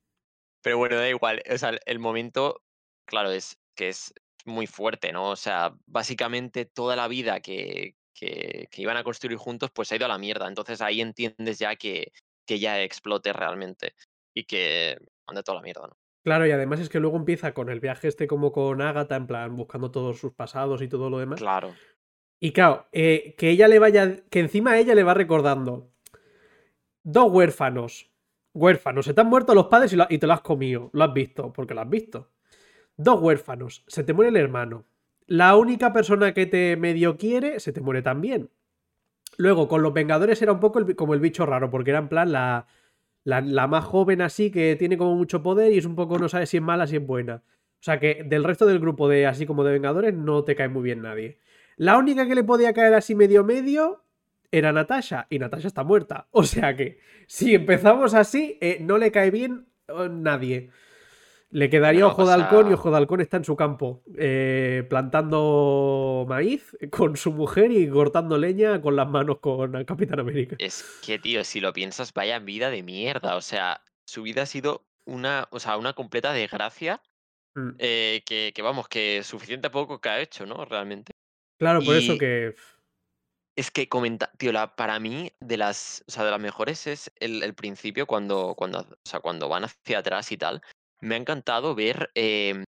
pero 0.63 0.77
bueno, 0.77 0.97
da 0.97 1.09
igual. 1.09 1.41
O 1.51 1.57
sea, 1.57 1.71
el 1.85 1.99
momento, 1.99 2.61
claro, 3.07 3.31
es 3.31 3.57
que 3.75 3.89
es 3.89 4.13
muy 4.45 4.67
fuerte, 4.67 5.11
¿no? 5.11 5.29
O 5.31 5.35
sea, 5.35 5.75
básicamente 5.87 6.65
toda 6.65 6.95
la 6.95 7.07
vida 7.07 7.39
que, 7.39 7.95
que, 8.13 8.67
que 8.71 8.81
iban 8.81 8.97
a 8.97 9.03
construir 9.03 9.37
juntos, 9.37 9.71
pues 9.71 9.91
ha 9.91 9.95
ido 9.95 10.05
a 10.05 10.09
la 10.09 10.17
mierda. 10.17 10.47
Entonces 10.47 10.81
ahí 10.81 11.01
entiendes 11.01 11.59
ya 11.59 11.75
que, 11.75 12.11
que 12.45 12.59
ya 12.59 12.81
explote 12.81 13.33
realmente 13.33 13.93
y 14.33 14.43
que 14.45 14.97
anda 15.27 15.43
toda 15.43 15.57
la 15.57 15.61
mierda, 15.63 15.87
¿no? 15.87 15.97
Claro, 16.23 16.47
y 16.47 16.51
además 16.51 16.79
es 16.79 16.87
que 16.87 17.01
luego 17.01 17.17
empieza 17.17 17.53
con 17.53 17.69
el 17.69 17.81
viaje 17.81 18.07
este 18.07 18.27
como 18.27 18.51
con 18.53 18.81
Agatha, 18.81 19.17
en 19.17 19.27
plan, 19.27 19.55
buscando 19.57 19.91
todos 19.91 20.19
sus 20.19 20.33
pasados 20.33 20.81
y 20.81 20.87
todo 20.87 21.09
lo 21.09 21.19
demás. 21.19 21.39
Claro, 21.39 21.75
Y 22.39 22.51
claro, 22.53 22.87
eh, 22.93 23.35
que 23.37 23.49
ella 23.49 23.67
le 23.67 23.77
vaya. 23.79 24.23
Que 24.29 24.39
encima 24.39 24.77
ella 24.79 24.95
le 24.95 25.03
va 25.03 25.13
recordando. 25.13 25.91
Dos 27.03 27.31
huérfanos. 27.31 28.09
Huérfanos. 28.53 29.05
Se 29.05 29.13
te 29.13 29.21
han 29.21 29.27
muerto 29.27 29.53
los 29.55 29.67
padres 29.67 29.91
y, 29.93 29.95
lo- 29.95 30.07
y 30.09 30.17
te 30.17 30.27
lo 30.27 30.33
has 30.33 30.41
comido. 30.41 30.89
Lo 30.93 31.03
has 31.03 31.13
visto, 31.13 31.51
porque 31.51 31.73
lo 31.73 31.81
has 31.81 31.89
visto. 31.89 32.31
Dos 32.95 33.19
huérfanos. 33.21 33.83
Se 33.87 34.03
te 34.03 34.13
muere 34.13 34.29
el 34.29 34.37
hermano. 34.37 34.85
La 35.27 35.55
única 35.55 35.93
persona 35.93 36.33
que 36.33 36.45
te 36.45 36.75
medio 36.77 37.17
quiere 37.17 37.59
se 37.59 37.71
te 37.73 37.81
muere 37.81 38.01
también. 38.01 38.49
Luego, 39.37 39.67
con 39.67 39.81
los 39.81 39.93
Vengadores 39.93 40.41
era 40.41 40.51
un 40.51 40.59
poco 40.59 40.85
como 40.95 41.13
el 41.13 41.19
bicho 41.19 41.45
raro, 41.45 41.69
porque 41.69 41.91
era 41.91 41.99
en 41.99 42.09
plan 42.09 42.31
la, 42.31 42.67
la, 43.23 43.41
la 43.41 43.67
más 43.67 43.83
joven 43.85 44.21
así, 44.21 44.51
que 44.51 44.75
tiene 44.75 44.97
como 44.97 45.15
mucho 45.15 45.41
poder 45.41 45.71
y 45.71 45.77
es 45.77 45.85
un 45.85 45.95
poco 45.95 46.19
no 46.19 46.29
sabe 46.29 46.45
si 46.45 46.57
es 46.57 46.63
mala, 46.63 46.87
si 46.87 46.97
es 46.97 47.05
buena. 47.05 47.43
O 47.83 47.83
sea 47.83 47.99
que 47.99 48.23
del 48.25 48.43
resto 48.45 48.65
del 48.65 48.79
grupo 48.79 49.09
de 49.09 49.27
así 49.27 49.45
como 49.45 49.63
de 49.63 49.73
Vengadores 49.73 50.13
no 50.13 50.43
te 50.43 50.55
cae 50.55 50.69
muy 50.69 50.83
bien 50.83 51.01
nadie. 51.01 51.39
La 51.75 51.97
única 51.97 52.27
que 52.27 52.35
le 52.35 52.43
podía 52.43 52.73
caer 52.73 52.93
así 52.93 53.15
medio 53.15 53.43
medio 53.43 54.03
era 54.51 54.71
Natasha 54.71 55.27
y 55.29 55.39
Natasha 55.39 55.67
está 55.67 55.83
muerta. 55.83 56.27
O 56.31 56.43
sea 56.43 56.75
que 56.75 56.99
si 57.27 57.55
empezamos 57.55 58.13
así, 58.13 58.57
eh, 58.61 58.77
no 58.79 58.97
le 58.97 59.11
cae 59.11 59.31
bien 59.31 59.67
eh, 59.87 60.09
nadie. 60.09 60.69
Le 61.53 61.69
quedaría 61.69 62.01
No, 62.01 62.07
Ojo 62.07 62.25
de 62.25 62.33
Halcón 62.33 62.71
y 62.71 62.73
Ojo 62.73 62.89
de 62.89 62.97
Halcón 62.97 63.21
está 63.21 63.37
en 63.37 63.45
su 63.45 63.55
campo, 63.55 64.03
eh, 64.17 64.87
plantando 64.89 66.25
maíz 66.27 66.75
con 66.89 67.15
su 67.15 67.31
mujer 67.31 67.71
y 67.71 67.87
cortando 67.87 68.39
leña 68.39 68.81
con 68.81 68.95
las 68.95 69.07
manos 69.07 69.37
con 69.39 69.83
Capitán 69.85 70.19
América. 70.19 70.55
es 70.57 70.83
que, 71.05 71.19
tío, 71.19 71.43
si 71.43 71.59
lo 71.59 71.71
piensas, 71.71 72.11
vaya 72.11 72.39
vida 72.39 72.71
de 72.71 72.81
mierda. 72.81 73.35
O 73.35 73.41
sea, 73.41 73.83
su 74.07 74.23
vida 74.23 74.41
ha 74.41 74.45
sido 74.47 74.87
una, 75.05 75.47
o 75.51 75.59
sea, 75.59 75.77
una 75.77 75.93
completa 75.93 76.33
desgracia. 76.33 77.03
Mm. 77.55 77.69
eh, 77.77 78.23
que, 78.25 78.51
que 78.55 78.61
vamos, 78.63 78.87
que 78.87 79.21
suficiente 79.23 79.69
poco 79.69 80.01
que 80.01 80.09
ha 80.09 80.19
hecho, 80.19 80.47
¿no? 80.47 80.65
Realmente. 80.65 81.11
Claro, 81.59 81.81
por 81.83 81.95
eso 81.95 82.17
que. 82.17 82.55
Es 83.55 83.69
que 83.69 83.87
comenta, 83.87 84.31
tío, 84.39 84.51
la, 84.51 84.75
para 84.75 84.99
mí, 84.99 85.31
de 85.39 85.57
las, 85.57 86.03
o 86.07 86.11
sea, 86.11 86.25
de 86.25 86.31
las 86.31 86.39
mejores 86.39 86.87
es 86.87 87.13
el, 87.19 87.43
el 87.43 87.53
principio 87.53 88.07
cuando, 88.07 88.55
cuando, 88.57 88.79
o 88.79 89.07
sea, 89.07 89.19
cuando 89.19 89.47
van 89.47 89.65
hacia 89.65 89.99
atrás 89.99 90.31
y 90.31 90.37
tal. 90.37 90.63
Me 91.03 91.13
ha 91.15 91.17
encantado 91.19 91.75
ver 91.75 92.09
em, 92.15 92.63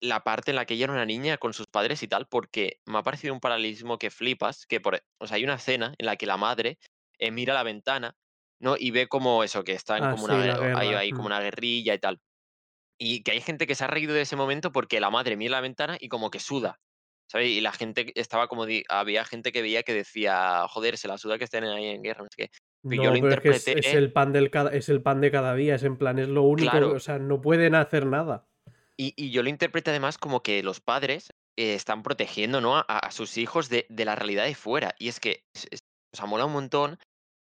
la 0.00 0.22
parte 0.22 0.50
en 0.50 0.56
la 0.56 0.66
que 0.66 0.74
ella 0.74 0.84
era 0.84 0.92
una 0.92 1.06
niña 1.06 1.38
con 1.38 1.54
sus 1.54 1.66
padres 1.66 2.02
y 2.02 2.08
tal, 2.08 2.26
porque 2.28 2.80
me 2.86 2.98
ha 2.98 3.02
parecido 3.02 3.32
un 3.34 3.40
paralelismo 3.40 3.98
que 3.98 4.10
flipas, 4.10 4.66
que 4.66 4.80
por, 4.80 5.00
o 5.18 5.26
sea, 5.26 5.36
hay 5.36 5.44
una 5.44 5.54
escena 5.54 5.94
en 5.98 6.06
la 6.06 6.16
que 6.16 6.26
la 6.26 6.36
madre 6.36 6.78
eh, 7.18 7.30
mira 7.30 7.52
a 7.54 7.56
la 7.56 7.62
ventana, 7.62 8.14
¿no? 8.60 8.76
Y 8.78 8.90
ve 8.90 9.08
como 9.08 9.42
eso, 9.44 9.64
que 9.64 9.72
están 9.72 10.06
Ah, 10.06 10.08
como 10.08 10.24
sí, 10.26 10.26
una, 10.26 10.58
hay, 10.74 11.12
como 11.12 11.26
una 11.26 11.40
guerrilla 11.40 11.94
y 11.94 11.98
tal. 11.98 12.20
Y 12.98 13.22
que 13.24 13.32
hay 13.32 13.40
gente 13.42 13.66
que 13.66 13.74
se 13.76 13.84
ha 13.84 13.88
reído 13.88 14.14
de 14.14 14.22
ese 14.22 14.36
momento 14.36 14.72
porque 14.72 15.00
la 15.00 15.10
madre 15.10 15.36
mira 15.36 15.52
la 15.52 15.60
ventana 15.62 15.96
y 16.00 16.08
como 16.08 16.30
que 16.30 16.40
suda. 16.40 16.80
¿Sabes? 17.30 17.48
Y 17.50 17.60
la 17.62 17.72
gente 17.72 18.12
estaba 18.16 18.48
como. 18.48 18.66
había 18.88 19.24
gente 19.24 19.52
que 19.52 19.62
veía 19.62 19.82
que 19.84 19.94
decía, 19.94 20.66
joder, 20.68 20.98
se 20.98 21.08
la 21.08 21.18
suda 21.18 21.38
que 21.38 21.44
estén 21.44 21.64
ahí 21.64 21.86
en 21.88 22.02
guerra, 22.02 22.22
no 22.24 22.28
sé 22.30 22.48
qué. 22.48 22.50
Yo 22.84 23.02
No, 23.04 23.14
lo 23.14 23.20
pero 23.20 23.28
es 23.34 23.40
que 23.40 23.48
es, 23.48 23.56
es 23.56 23.68
interpreté- 23.68 23.96
el 23.96 24.12
pan 24.12 24.32
del 24.32 24.50
cada, 24.50 24.70
es 24.70 24.88
el 24.88 25.00
pan 25.02 25.20
de 25.20 25.30
cada 25.30 25.54
día, 25.54 25.74
es 25.74 25.82
en 25.84 25.96
plan, 25.96 26.18
es 26.18 26.28
lo 26.28 26.42
único, 26.42 26.70
Claro. 26.70 26.92
o 26.92 27.00
sea, 27.00 27.18
no 27.18 27.40
pueden 27.40 27.74
hacer 27.74 28.04
nada. 28.06 28.46
Y, 28.96 29.14
y 29.16 29.30
yo 29.30 29.42
lo 29.42 29.48
interpreté 29.48 29.90
además 29.90 30.18
como 30.18 30.42
que 30.42 30.62
los 30.62 30.80
padres 30.80 31.30
eh, 31.58 31.74
están 31.74 32.02
protegiendo 32.02 32.60
¿no? 32.60 32.76
a, 32.76 32.82
a 32.82 33.10
sus 33.10 33.38
hijos 33.38 33.68
de, 33.68 33.86
de 33.88 34.04
la 34.04 34.14
realidad 34.16 34.44
de 34.44 34.54
fuera. 34.54 34.94
Y 34.98 35.08
es 35.08 35.18
que, 35.18 35.44
es- 35.54 35.80
o 36.14 36.16
sea, 36.16 36.26
mola 36.26 36.44
un 36.44 36.52
montón 36.52 36.98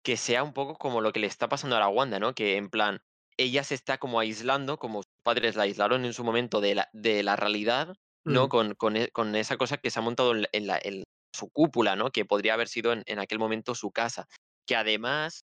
que 0.05 0.15
sea 0.17 0.43
un 0.43 0.53
poco 0.53 0.75
como 0.77 1.01
lo 1.01 1.11
que 1.11 1.19
le 1.19 1.27
está 1.27 1.49
pasando 1.49 1.75
a 1.75 1.79
la 1.79 1.87
Wanda, 1.89 2.19
¿no? 2.19 2.33
Que 2.33 2.55
en 2.57 2.69
plan, 2.69 3.01
ella 3.37 3.63
se 3.63 3.75
está 3.75 3.97
como 3.97 4.19
aislando, 4.19 4.77
como 4.77 4.99
sus 4.99 5.11
padres 5.23 5.55
la 5.55 5.63
aislaron 5.63 6.05
en 6.05 6.13
su 6.13 6.23
momento 6.23 6.61
de 6.61 6.75
la, 6.75 6.89
de 6.93 7.23
la 7.23 7.35
realidad, 7.35 7.95
¿no? 8.25 8.45
Mm. 8.45 8.49
Con, 8.49 8.75
con, 8.75 8.95
e- 8.97 9.09
con 9.09 9.35
esa 9.35 9.57
cosa 9.57 9.77
que 9.77 9.89
se 9.89 9.99
ha 9.99 10.03
montado 10.03 10.31
en 10.33 10.43
la, 10.43 10.49
en 10.53 10.67
la- 10.67 10.79
en- 10.83 11.03
su 11.35 11.49
cúpula, 11.49 11.95
¿no? 11.95 12.11
Que 12.11 12.25
podría 12.25 12.53
haber 12.55 12.67
sido 12.67 12.91
en, 12.93 13.03
en 13.05 13.17
aquel 13.19 13.39
momento 13.39 13.73
su 13.73 13.91
casa. 13.91 14.27
Que 14.71 14.77
además 14.77 15.43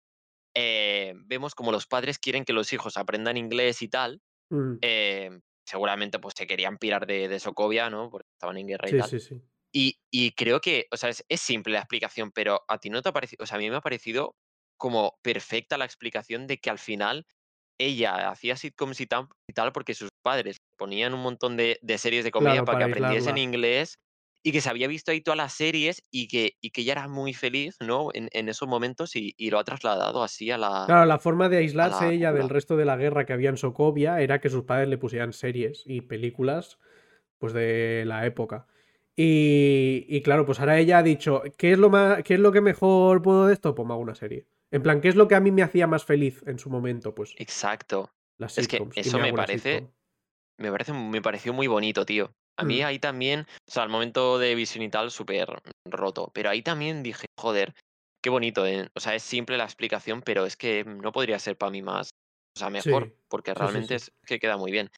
eh, 0.55 1.13
vemos 1.25 1.55
como 1.55 1.72
los 1.74 1.88
padres 1.88 2.19
quieren 2.19 2.46
que 2.46 2.53
los 2.53 2.74
hijos 2.74 2.98
aprendan 2.98 3.38
inglés 3.38 3.81
y 3.84 3.89
tal. 3.89 4.22
Mm, 4.51 4.84
eh, 4.84 5.31
seguramente 5.67 6.19
pues 6.19 6.36
se 6.38 6.48
querían 6.48 6.77
pirar 6.77 7.07
de, 7.07 7.27
de 7.27 7.39
Sokovia, 7.39 7.89
¿no? 7.89 8.10
Porque 8.12 8.27
estaban 8.36 8.57
en 8.57 8.67
guerra 8.67 8.89
y 8.89 8.93
Sí, 8.93 8.96
tal. 8.96 9.12
sí, 9.12 9.19
sí. 9.19 9.41
Y, 9.74 10.00
y 10.12 10.31
creo 10.34 10.62
que, 10.62 10.88
o 10.91 10.98
sea, 10.98 11.10
es, 11.10 11.24
es 11.29 11.41
simple 11.41 11.74
la 11.74 11.79
explicación, 11.79 12.31
pero 12.34 12.62
a 12.67 12.79
ti 12.79 12.89
no 12.89 13.01
te 13.01 13.10
ha 13.10 13.13
parecido, 13.13 13.43
o 13.43 13.48
sea, 13.48 13.57
a 13.57 13.60
mí 13.60 13.69
me 13.69 13.77
ha 13.77 13.81
parecido 13.81 14.36
como 14.77 15.19
perfecta 15.24 15.77
la 15.77 15.86
explicación 15.86 16.48
de 16.48 16.57
que 16.60 16.69
al 16.69 16.79
final 16.79 17.25
ella 17.79 18.29
hacía 18.31 18.57
sitcoms 18.57 19.01
y 19.01 19.07
tal, 19.07 19.27
porque 19.74 19.93
sus 19.96 20.10
padres 20.24 20.57
ponían 20.77 21.13
un 21.13 21.22
montón 21.22 21.57
de, 21.57 21.79
de 21.81 21.98
series 22.00 22.24
de 22.24 22.31
comedia 22.31 22.63
Claro, 22.63 22.65
para 22.65 22.77
que 22.77 22.84
para 22.86 22.86
aprendiesen 22.86 23.38
inglés 23.38 23.96
y 24.44 24.51
que 24.51 24.62
se 24.62 24.70
había 24.70 24.88
visto 24.88 25.12
ahí 25.12 25.22
todas 25.22 25.38
las 25.38 25.53
series 25.53 26.03
y 26.12 26.27
que, 26.27 26.53
y 26.62 26.72
que 26.72 26.82
ella 26.82 26.94
era 26.94 27.08
muy 27.08 27.34
feliz, 27.34 27.75
¿no? 27.82 28.10
En, 28.13 28.29
en 28.34 28.50
esos 28.50 28.67
momentos 28.67 29.15
y, 29.15 29.34
y 29.38 29.50
lo 29.51 29.60
ha 29.60 29.63
trasladado 29.63 30.24
así 30.24 30.51
a 30.51 30.58
la, 30.58 30.88
Claro, 30.88 31.06
la 31.06 31.20
forma 31.20 31.50
de 31.50 31.58
la 31.79 31.89
aislarse 31.91 32.13
ella 32.13 32.32
del 32.32 32.48
resto 32.50 32.77
de 32.77 32.86
la 32.86 32.96
guerra 32.96 33.25
que 33.25 33.34
había 33.34 33.50
en 33.50 33.58
Sokovia 33.58 34.22
era 34.22 34.39
que 34.39 34.50
sus 34.50 34.63
padres 34.63 34.88
le 34.88 34.98
pusieran 34.98 35.34
series 35.34 35.84
y 35.86 36.00
películas, 36.01 36.79
pues 37.39 37.51
de 37.53 38.03
la 38.06 38.25
época. 38.25 38.67
Y, 39.15 40.06
y 40.08 40.22
claro, 40.22 40.46
pues 40.46 40.60
ahora 40.62 40.79
ella 40.79 41.00
ha 41.00 41.03
dicho, 41.03 41.44
¿qué 41.58 41.74
es 41.74 41.79
lo 41.79 41.89
más, 41.89 42.24
qué 42.24 42.36
es 42.36 42.39
lo 42.39 42.51
que 42.53 42.62
mejor 42.62 43.22
puedo 43.22 43.48
de 43.48 43.53
esto? 43.53 43.75
Pues 43.75 43.88
me 43.88 43.94
hago 43.94 44.01
una 44.03 44.15
serie. 44.15 44.48
En 44.72 44.84
plan, 44.84 45.01
¿qué 45.01 45.10
es 45.10 45.15
lo 45.15 45.27
que 45.27 45.36
a 45.36 45.41
mí 45.41 45.51
me 45.51 45.63
hacía 45.63 45.88
más 45.88 46.06
feliz 46.06 46.44
en 46.48 46.60
su 46.60 46.70
momento? 46.70 47.13
Pues 47.15 47.36
Exacto. 47.36 48.12
las 48.38 48.58
Es 48.58 48.67
que 48.67 48.88
eso 48.96 49.20
me 49.20 49.27
me 49.27 49.34
parece. 49.34 49.88
Me 50.58 50.72
parece 50.72 50.94
me 50.94 51.22
pareció 51.22 51.53
muy 51.53 51.67
bonito, 51.67 52.06
tío. 52.06 52.36
A 52.57 52.65
mí 52.65 52.81
Mm, 52.81 52.83
ahí 52.83 52.99
también, 52.99 53.41
o 53.67 53.71
sea, 53.71 53.83
al 53.83 53.89
momento 53.89 54.39
de 54.39 54.55
visión 54.55 54.83
y 54.83 54.89
tal, 54.89 55.11
súper 55.11 55.47
roto, 55.85 56.31
pero 56.33 56.49
ahí 56.49 56.61
también 56.63 57.03
dije: 57.03 57.27
"Joder, 57.39 57.73
qué 58.21 58.29
bonito", 58.31 58.65
¿eh? 58.65 58.89
O 58.95 58.99
sea, 58.99 59.15
es 59.15 59.23
simple 59.23 59.57
la 59.57 59.63
explicación, 59.65 60.21
pero 60.21 60.45
es 60.45 60.57
que 60.57 60.83
no 60.83 61.11
podría 61.11 61.39
ser 61.39 61.57
para 61.57 61.71
mí 61.71 61.81
más, 61.83 62.09
o 62.55 62.59
sea, 62.59 62.69
mejor, 62.69 63.09
sí, 63.09 63.13
porque 63.29 63.53
sí, 63.55 63.67
realmente 63.67 63.95
sí. 63.95 63.95
es 63.95 64.11
que 64.25 64.39
queda 64.39 64.57
muy 64.57 64.71
bien. 64.71 64.89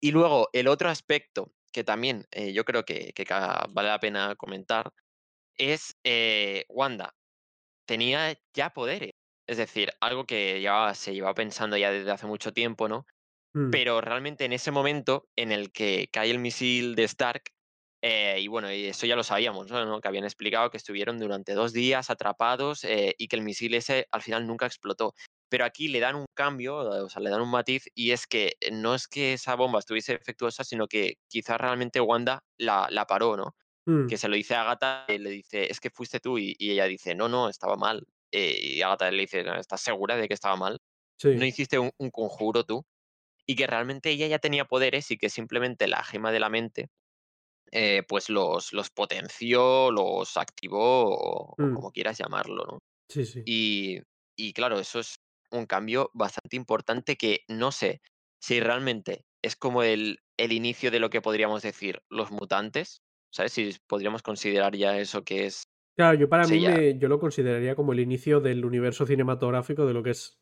Y 0.00 0.12
luego 0.12 0.48
el 0.52 0.68
otro 0.68 0.88
aspecto 0.90 1.52
que 1.72 1.84
también, 1.84 2.26
eh, 2.32 2.52
yo 2.52 2.64
creo 2.64 2.84
que 2.84 3.12
que 3.14 3.24
vale 3.70 3.88
la 3.88 4.00
pena 4.00 4.34
comentar 4.36 4.90
es, 5.58 5.94
eh, 6.04 6.64
Wanda 6.68 7.14
tenía 7.86 8.34
ya 8.54 8.70
poderes. 8.70 9.10
Es 9.46 9.56
decir, 9.58 9.92
algo 10.00 10.24
que 10.26 10.60
llevaba 10.60 10.94
se 10.94 11.12
llevaba 11.14 11.34
pensando 11.34 11.76
ya 11.76 11.90
desde 11.90 12.10
hace 12.12 12.26
mucho 12.26 12.52
tiempo, 12.52 12.88
¿no? 12.88 13.06
Mm, 13.54 13.70
Pero 13.70 14.00
realmente 14.00 14.44
en 14.44 14.52
ese 14.52 14.70
momento 14.72 15.28
en 15.36 15.52
el 15.52 15.72
que 15.72 16.08
cae 16.12 16.30
el 16.30 16.38
misil 16.40 16.94
de 16.96 17.04
Stark, 17.04 17.44
eh, 18.02 18.38
y 18.40 18.48
bueno, 18.48 18.72
y 18.72 18.86
eso 18.86 19.06
ya 19.06 19.14
lo 19.16 19.22
sabíamos, 19.22 19.70
¿no? 19.70 19.84
¿no? 19.84 20.00
Que 20.00 20.08
habían 20.08 20.24
explicado 20.24 20.70
que 20.70 20.76
estuvieron 20.78 21.18
durante 21.18 21.52
2 21.54 21.72
días 21.72 22.10
atrapados, 22.10 22.82
eh, 22.84 23.14
y 23.18 23.28
que 23.28 23.36
el 23.36 23.42
misil 23.42 23.74
ese 23.74 24.06
al 24.10 24.22
final 24.22 24.46
nunca 24.46 24.66
explotó. 24.66 25.14
Pero 25.48 25.64
aquí 25.64 25.88
le 25.88 26.00
dan 26.00 26.16
un 26.16 26.26
cambio, 26.34 26.76
o 26.78 27.08
sea, 27.10 27.20
le 27.22 27.30
dan 27.30 27.42
un 27.42 27.50
matiz, 27.50 27.84
y 27.94 28.12
es 28.12 28.26
que 28.26 28.54
eh, 28.60 28.70
no 28.72 28.94
es 28.94 29.06
que 29.08 29.34
esa 29.34 29.54
bomba 29.56 29.78
estuviese 29.80 30.12
defectuosa, 30.14 30.64
sino 30.64 30.86
que 30.88 31.14
quizás 31.28 31.58
realmente 31.60 32.00
Wanda 32.00 32.40
la 32.58 32.88
la 32.90 33.06
paró, 33.06 33.36
¿no? 33.36 33.54
mm, 33.86 34.10
Que 34.10 34.18
se 34.18 34.28
lo 34.28 34.36
dice 34.36 34.54
a 34.56 34.62
Agatha, 34.62 35.06
y 35.08 35.18
le 35.18 35.30
dice: 35.30 35.70
"Es 35.70 35.80
que 35.80 35.90
fuiste 35.90 36.20
tú", 36.20 36.38
y 36.38 36.54
y 36.58 36.72
ella 36.72 36.86
dice: 36.86 37.14
"No, 37.14 37.28
no, 37.28 37.48
estaba 37.48 37.76
mal". 37.76 38.06
Eh, 38.32 38.58
y 38.60 38.82
Agatha 38.82 39.10
le 39.12 39.22
dice: 39.22 39.44
"¿No 39.44 39.54
estás 39.56 39.80
segura 39.82 40.16
de 40.16 40.28
que 40.28 40.34
estaba 40.34 40.56
mal? 40.56 40.78
¿No 41.32 41.44
hiciste 41.46 41.78
un 41.80 41.92
un 41.98 42.10
conjuro 42.10 42.64
tú?". 42.64 42.84
Y 43.50 43.56
que 43.56 43.66
realmente 43.66 44.10
ella 44.10 44.26
ya 44.28 44.38
tenía 44.40 44.66
poderes 44.66 45.10
y 45.10 45.18
que 45.18 45.30
simplemente 45.30 45.88
la 45.88 46.04
gema 46.04 46.32
de 46.32 46.40
la 46.40 46.50
mente, 46.50 46.90
eh, 47.72 48.02
pues 48.08 48.28
los 48.30 48.72
los 48.72 48.90
potenció, 48.90 49.90
los 49.90 50.36
activó 50.36 51.14
o 51.16 51.56
o 51.58 51.58
mm, 51.58 51.74
como 51.74 51.92
quieras 51.92 52.18
llamarlo, 52.18 52.64
¿no? 52.66 52.78
sí, 53.08 53.24
sí. 53.26 53.46
Y 53.46 54.00
y 54.36 54.52
claro, 54.54 54.78
eso 54.80 55.00
es 55.00 55.16
un 55.52 55.66
cambio 55.66 56.10
bastante 56.14 56.56
importante 56.56 57.16
que 57.16 57.40
no 57.48 57.72
sé 57.72 58.02
si 58.40 58.60
realmente 58.60 59.26
es 59.42 59.56
como 59.56 59.82
el 59.84 60.20
el 60.38 60.52
inicio 60.52 60.90
de 60.92 61.00
lo 61.00 61.10
que 61.10 61.22
podríamos 61.22 61.62
decir 61.62 62.02
los 62.10 62.30
mutantes, 62.32 63.02
¿sabes? 63.32 63.52
Si 63.54 63.76
podríamos 63.88 64.22
considerar 64.22 64.76
ya 64.76 64.98
eso 64.98 65.24
que 65.24 65.46
es 65.46 65.64
Claro, 65.96 66.18
yo 66.18 66.28
para 66.28 66.46
mí 66.46 66.60
me, 66.60 66.98
yo 66.98 67.08
lo 67.08 67.18
consideraría 67.18 67.74
como 67.76 67.92
el 67.92 68.00
inicio 68.00 68.40
del 68.40 68.64
universo 68.64 69.04
cinematográfico 69.06 69.86
de 69.86 69.92
lo 69.94 70.02
que 70.02 70.10
es 70.10 70.40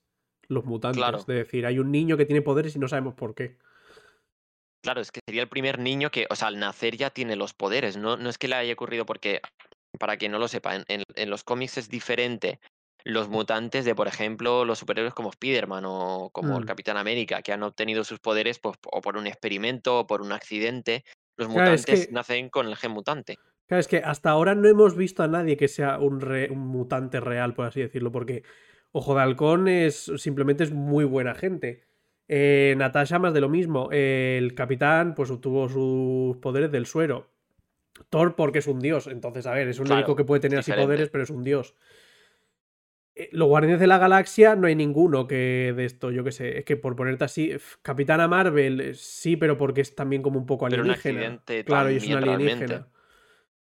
los 0.48 0.64
mutantes. 0.64 1.04
claro, 1.04 1.26
De 1.26 1.34
decir, 1.34 1.66
hay 1.66 1.78
un 1.78 1.90
niño 1.92 2.16
que 2.16 2.26
tiene 2.26 2.42
poderes 2.42 2.76
y 2.76 2.78
no 2.78 2.88
sabemos 2.88 3.14
por 3.14 3.34
qué. 3.34 3.58
claro, 4.82 5.00
es 5.00 5.12
que 5.12 5.20
sería 5.26 5.42
el 5.42 5.48
primer 5.48 5.78
niño 5.78 6.10
que, 6.10 6.26
o 6.30 6.36
sea, 6.36 6.48
al 6.48 6.58
nacer 6.58 6.96
ya 6.96 7.10
tiene 7.10 7.36
los 7.36 7.54
poderes, 7.54 7.96
no 7.96 8.16
no 8.16 8.28
es 8.30 8.38
que 8.38 8.48
le 8.48 8.56
haya 8.56 8.72
ocurrido 8.72 9.06
porque 9.06 9.40
Para 10.00 10.18
quien 10.18 10.32
no 10.32 10.40
lo 10.40 10.48
sepa, 10.48 10.76
en 10.76 10.84
en 10.88 11.04
en 11.16 11.30
los 11.30 11.44
cómics 11.44 11.78
es 11.78 11.90
diferente 11.90 12.60
los 13.04 13.28
mutantes 13.30 13.84
de, 13.86 13.94
por 13.96 14.08
ejemplo, 14.08 14.64
los 14.64 14.78
superhéroes 14.80 15.14
como 15.14 15.32
Spiderman 15.32 15.84
o 15.86 16.30
como 16.32 16.58
el 16.58 16.64
Mm. 16.64 16.66
Capitán 16.66 16.98
América, 16.98 17.42
que 17.42 17.52
han 17.52 17.64
obtenido 17.64 18.04
sus 18.04 18.20
poderes, 18.20 18.60
pues, 18.60 18.76
o 18.92 19.02
por 19.02 19.16
un 19.18 19.26
experimento 19.26 20.00
o 20.00 20.06
por 20.08 20.22
un 20.22 20.32
accidente. 20.32 21.04
Los 21.38 21.48
Claro, 21.48 21.72
es 21.74 21.86
mutantes 21.86 22.06
que, 22.06 22.08
nacen 22.10 22.50
con 22.50 22.68
el 22.68 22.76
gen 22.76 22.92
mutante. 22.92 23.40
claro, 23.66 23.80
es 23.80 23.88
que 23.88 23.98
hasta 23.98 24.30
ahora 24.30 24.54
no 24.54 24.68
hemos 24.68 24.96
visto 24.96 25.22
a 25.22 25.28
nadie 25.28 25.56
que 25.56 25.68
sea 25.68 25.98
un, 25.98 26.20
re- 26.20 26.50
un 26.50 26.58
mutante 26.66 27.20
real, 27.20 27.54
por 27.54 27.66
así 27.66 27.80
decirlo, 27.80 28.12
porque 28.12 28.42
Ojo 28.92 29.14
de 29.14 29.20
Halcón 29.22 29.68
es 29.68 30.10
simplemente 30.16 30.64
es 30.64 30.72
muy 30.72 31.04
buena 31.04 31.34
gente. 31.34 31.84
Eh, 32.26 32.74
Natasha 32.76 33.18
más 33.18 33.34
de 33.34 33.40
lo 33.40 33.48
mismo. 33.48 33.88
Eh, 33.92 34.36
el 34.38 34.54
capitán 34.54 35.14
pues 35.14 35.30
obtuvo 35.30 35.68
sus 35.68 36.36
poderes 36.38 36.70
del 36.70 36.86
suero. 36.86 37.30
Thor 38.10 38.36
porque 38.36 38.60
es 38.60 38.66
un 38.66 38.80
dios. 38.80 39.06
Entonces, 39.06 39.46
a 39.46 39.52
ver, 39.52 39.68
es 39.68 39.78
un 39.78 39.90
único 39.90 40.14
que 40.16 40.24
puede 40.24 40.40
tener 40.40 40.58
así 40.60 40.70
poderes, 40.72 40.86
diferente. 40.88 41.10
pero 41.12 41.24
es 41.24 41.30
un 41.30 41.42
dios. 41.44 41.74
Eh, 43.14 43.28
los 43.32 43.48
Guardianes 43.48 43.80
de 43.80 43.86
la 43.88 43.98
Galaxia 43.98 44.54
no 44.54 44.66
hay 44.68 44.76
ninguno 44.76 45.26
que 45.26 45.74
de 45.76 45.84
esto, 45.84 46.10
yo 46.10 46.22
qué 46.22 46.32
sé. 46.32 46.58
Es 46.58 46.64
que 46.64 46.76
por 46.76 46.94
ponerte 46.94 47.24
así, 47.24 47.52
Capitana 47.82 48.28
Marvel, 48.28 48.80
eh, 48.80 48.94
sí, 48.94 49.36
pero 49.36 49.58
porque 49.58 49.80
es 49.80 49.94
también 49.94 50.22
como 50.22 50.38
un 50.38 50.46
poco 50.46 50.66
Pero 50.68 50.82
un 50.82 50.90
alienígena. 50.90 51.42
Claro, 51.64 51.90
y 51.90 51.96
es 51.96 52.06
una 52.06 52.20
realmente. 52.20 52.52
alienígena. 52.52 52.88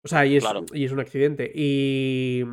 O 0.04 0.08
sea, 0.08 0.26
y 0.26 0.36
es, 0.36 0.44
Claro, 0.44 0.64
y 0.72 0.84
es 0.84 0.92
un 0.92 1.00
accidente. 1.00 1.50
Y. 1.54 2.44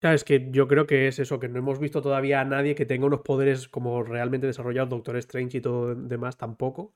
Claro, 0.00 0.14
es 0.14 0.22
que 0.22 0.48
yo 0.50 0.68
creo 0.68 0.86
que 0.86 1.08
es 1.08 1.18
eso, 1.18 1.40
que 1.40 1.48
no 1.48 1.58
hemos 1.58 1.80
visto 1.80 2.00
todavía 2.00 2.40
a 2.40 2.44
nadie 2.44 2.74
que 2.74 2.86
tenga 2.86 3.06
unos 3.06 3.22
poderes 3.22 3.68
como 3.68 4.02
realmente 4.04 4.46
desarrollados, 4.46 4.90
Doctor 4.90 5.16
Strange 5.16 5.58
y 5.58 5.60
todo 5.60 5.94
demás 5.94 6.36
tampoco. 6.36 6.94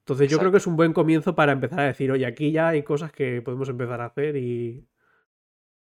Entonces 0.00 0.30
yo 0.30 0.38
creo 0.38 0.50
que 0.50 0.58
es 0.58 0.66
un 0.66 0.76
buen 0.76 0.92
comienzo 0.92 1.34
para 1.34 1.52
empezar 1.52 1.80
a 1.80 1.86
decir, 1.86 2.10
oye, 2.10 2.26
aquí 2.26 2.52
ya 2.52 2.68
hay 2.68 2.82
cosas 2.82 3.12
que 3.12 3.42
podemos 3.42 3.68
empezar 3.68 4.00
a 4.00 4.06
hacer 4.06 4.36
y... 4.36 4.84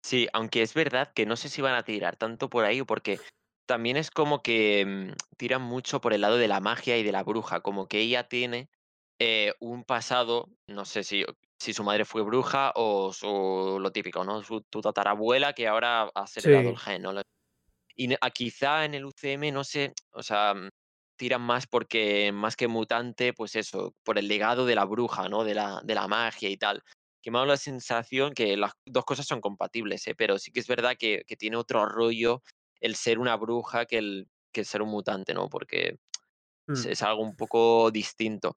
Sí, 0.03 0.29
aunque 0.33 0.63
es 0.63 0.73
verdad 0.75 1.13
que 1.13 1.27
no 1.27 1.37
sé 1.37 1.49
si 1.49 1.63
van 1.63 1.75
a 1.75 1.83
tirar 1.83 2.17
tanto 2.17 2.49
por 2.49 2.65
ahí, 2.65 2.83
porque 2.83 3.19
también 3.67 3.97
es 3.97 4.11
como 4.11 4.43
que 4.43 4.85
mm, 4.87 5.37
tiran 5.37 5.63
mucho 5.63 6.01
por 6.01 6.13
el 6.13 6.21
lado 6.21 6.37
de 6.37 6.49
la 6.49 6.61
magia 6.61 6.97
y 6.97 7.03
de 7.03 7.13
la 7.13 7.25
bruja, 7.25 7.61
como 7.61 7.89
que 7.89 8.01
ella 8.01 8.29
tiene 8.29 8.69
eh, 9.19 9.53
un 9.61 9.85
pasado, 9.85 10.49
no 10.69 10.85
sé 10.85 11.05
si, 11.05 11.25
si 11.59 11.73
su 11.73 11.85
madre 11.85 12.05
fue 12.05 12.23
bruja 12.23 12.73
o 12.77 13.13
su, 13.13 13.79
lo 13.81 13.91
típico, 13.93 14.25
¿no? 14.25 14.43
Su, 14.43 14.63
tu 14.63 14.81
tatarabuela 14.81 15.53
que 15.55 15.69
ahora 15.69 16.11
has 16.15 16.37
heredado 16.37 16.71
el 16.71 16.77
Sí. 16.77 16.79
gen, 16.79 17.03
¿no? 17.03 17.13
Y 17.97 18.15
a 18.21 18.31
quizá 18.31 18.85
en 18.85 18.95
el 18.95 19.05
UCM, 19.07 19.53
no 19.53 19.65
sé, 19.65 19.93
o 20.13 20.23
sea, 20.23 20.55
mm, 20.55 20.69
tiran 21.17 21.43
más 21.43 21.67
porque 21.67 22.31
más 22.33 22.57
que 22.57 22.69
mutante, 22.69 23.33
pues 23.33 23.57
eso, 23.57 23.95
por 24.05 24.19
el 24.19 24.29
legado 24.29 24.67
de 24.67 24.75
la 24.75 24.85
bruja, 24.85 25.29
¿no? 25.29 25.45
De 25.45 25.55
la, 25.55 25.81
de 25.85 25.95
la 25.95 26.07
magia 26.09 26.51
y 26.51 26.57
tal. 26.59 26.83
Que 27.23 27.31
me 27.31 27.39
da 27.39 27.47
la 27.47 27.57
sensación 27.57 28.35
que 28.35 28.57
las 28.57 28.73
dos 28.87 29.05
cosas 29.05 29.27
son 29.27 29.41
compatibles, 29.41 30.07
¿eh? 30.09 30.15
Pero 30.17 30.39
sí 30.39 30.53
que 30.53 30.61
es 30.61 30.67
verdad 30.69 30.97
que, 30.99 31.23
que 31.27 31.37
tiene 31.37 31.57
otro 31.57 31.87
rollo 31.87 32.43
el 32.81 32.97
ser 32.97 33.19
una 33.19 33.37
bruja 33.37 33.87
que 33.87 33.99
el, 33.99 34.29
que 34.53 34.61
el 34.61 34.67
ser 34.67 34.83
un 34.83 34.91
mutante, 34.91 35.33
¿no? 35.35 35.49
Porque 35.49 35.97
es, 36.73 36.85
Mm, 36.85 36.87
es 36.87 37.03
algo 37.03 37.23
un 37.23 37.37
poco 37.37 37.91
distinto. 37.91 38.57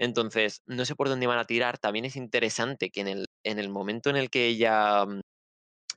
Entonces, 0.00 0.62
no 0.66 0.84
sé 0.86 0.96
por 0.96 1.08
dónde 1.08 1.26
van 1.26 1.38
a 1.38 1.44
tirar. 1.44 1.78
También 1.78 2.06
es 2.06 2.16
interesante 2.16 2.90
que 2.90 3.02
en 3.02 3.08
el, 3.08 3.26
en 3.44 3.58
el 3.58 3.68
momento 3.68 4.10
en 4.10 4.16
el 4.16 4.30
que 4.30 4.46
ella 4.46 5.04
mm, 5.06 5.20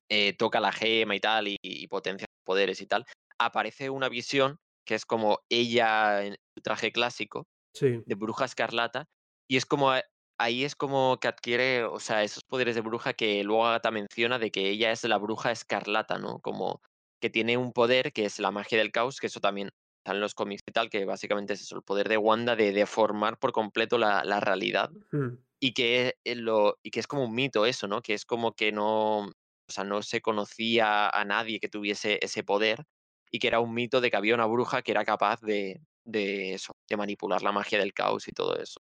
eh, 0.10 0.34
toca 0.38 0.60
la 0.60 0.72
gema 0.72 1.16
y 1.16 1.20
tal, 1.20 1.48
y, 1.48 1.58
y 1.62 1.88
potencia 1.88 2.28
sus 2.28 2.44
poderes 2.46 2.82
y 2.82 2.88
tal, 2.88 3.06
aparece 3.40 3.90
una 3.90 4.10
visión 4.10 4.58
que 4.86 4.96
es 4.96 5.06
como 5.06 5.40
ella 5.50 6.24
en 6.26 6.36
su 6.56 6.62
traje 6.62 6.92
clásico 6.92 7.46
sí. 7.74 8.02
de 8.06 8.16
bruja 8.16 8.46
escarlata, 8.46 9.06
y 9.50 9.58
es 9.58 9.66
como 9.66 9.94
ahí 10.40 10.64
es 10.66 10.76
como 10.76 11.18
que 11.20 11.28
adquiere, 11.30 11.84
o 11.86 12.00
sea, 12.00 12.24
esos 12.24 12.44
poderes 12.44 12.76
de 12.76 12.82
bruja 12.82 13.14
que 13.14 13.44
luego 13.44 13.66
Agatha 13.66 13.92
menciona 13.92 14.40
de 14.40 14.52
que 14.52 14.70
ella 14.70 14.92
es 14.92 15.04
la 15.06 15.18
bruja 15.18 15.52
escarlata, 15.52 16.18
¿no? 16.18 16.40
Como 16.40 16.82
que 17.22 17.30
tiene 17.30 17.58
un 17.58 17.72
poder 17.72 18.12
que 18.12 18.26
es 18.26 18.40
la 18.40 18.52
magia 18.52 18.78
del 18.78 18.92
caos, 18.92 19.20
que 19.20 19.28
eso 19.28 19.40
también 19.40 19.70
está 20.04 20.12
en 20.12 20.20
los 20.20 20.36
cómics 20.36 20.64
y 20.68 20.72
tal, 20.72 20.90
que 20.90 21.06
básicamente 21.06 21.54
es 21.54 21.62
eso, 21.62 21.76
el 21.76 21.84
poder 21.84 22.10
de 22.10 22.18
Wanda 22.18 22.56
de 22.56 22.74
deformar 22.74 23.40
por 23.40 23.52
completo 23.54 23.98
la, 23.98 24.24
la 24.24 24.40
realidad 24.40 24.92
mm, 25.12 25.38
y 25.60 25.74
que, 25.74 26.16
eh, 26.26 26.36
lo 26.36 26.78
y 26.84 26.92
que 26.92 27.00
es 27.00 27.08
como 27.08 27.24
un 27.26 27.34
mito 27.34 27.66
eso, 27.66 27.88
¿no? 27.88 28.02
Que 28.02 28.14
es 28.14 28.26
como 28.26 28.54
que 28.54 28.72
no, 28.72 29.20
o 29.20 29.32
sea, 29.72 29.84
no 29.84 30.02
se 30.02 30.22
conocía 30.22 31.10
a 31.10 31.26
nadie 31.26 31.60
que 31.60 31.70
tuviese 31.70 32.20
ese 32.22 32.44
poder, 32.44 32.86
y 33.32 33.40
que 33.40 33.48
era 33.48 33.60
un 33.60 33.74
mito 33.74 34.02
de 34.02 34.12
que 34.12 34.18
había 34.18 34.36
una 34.36 34.46
bruja 34.46 34.84
que 34.84 34.92
era 34.92 35.06
capaz 35.06 35.42
de 35.42 35.82
de 36.06 36.54
eso, 36.54 36.76
de 36.90 36.98
manipular 36.98 37.42
la 37.42 37.52
magia 37.52 37.80
del 37.80 37.94
caos 37.94 38.28
y 38.28 38.32
todo 38.32 38.58
eso. 38.58 38.80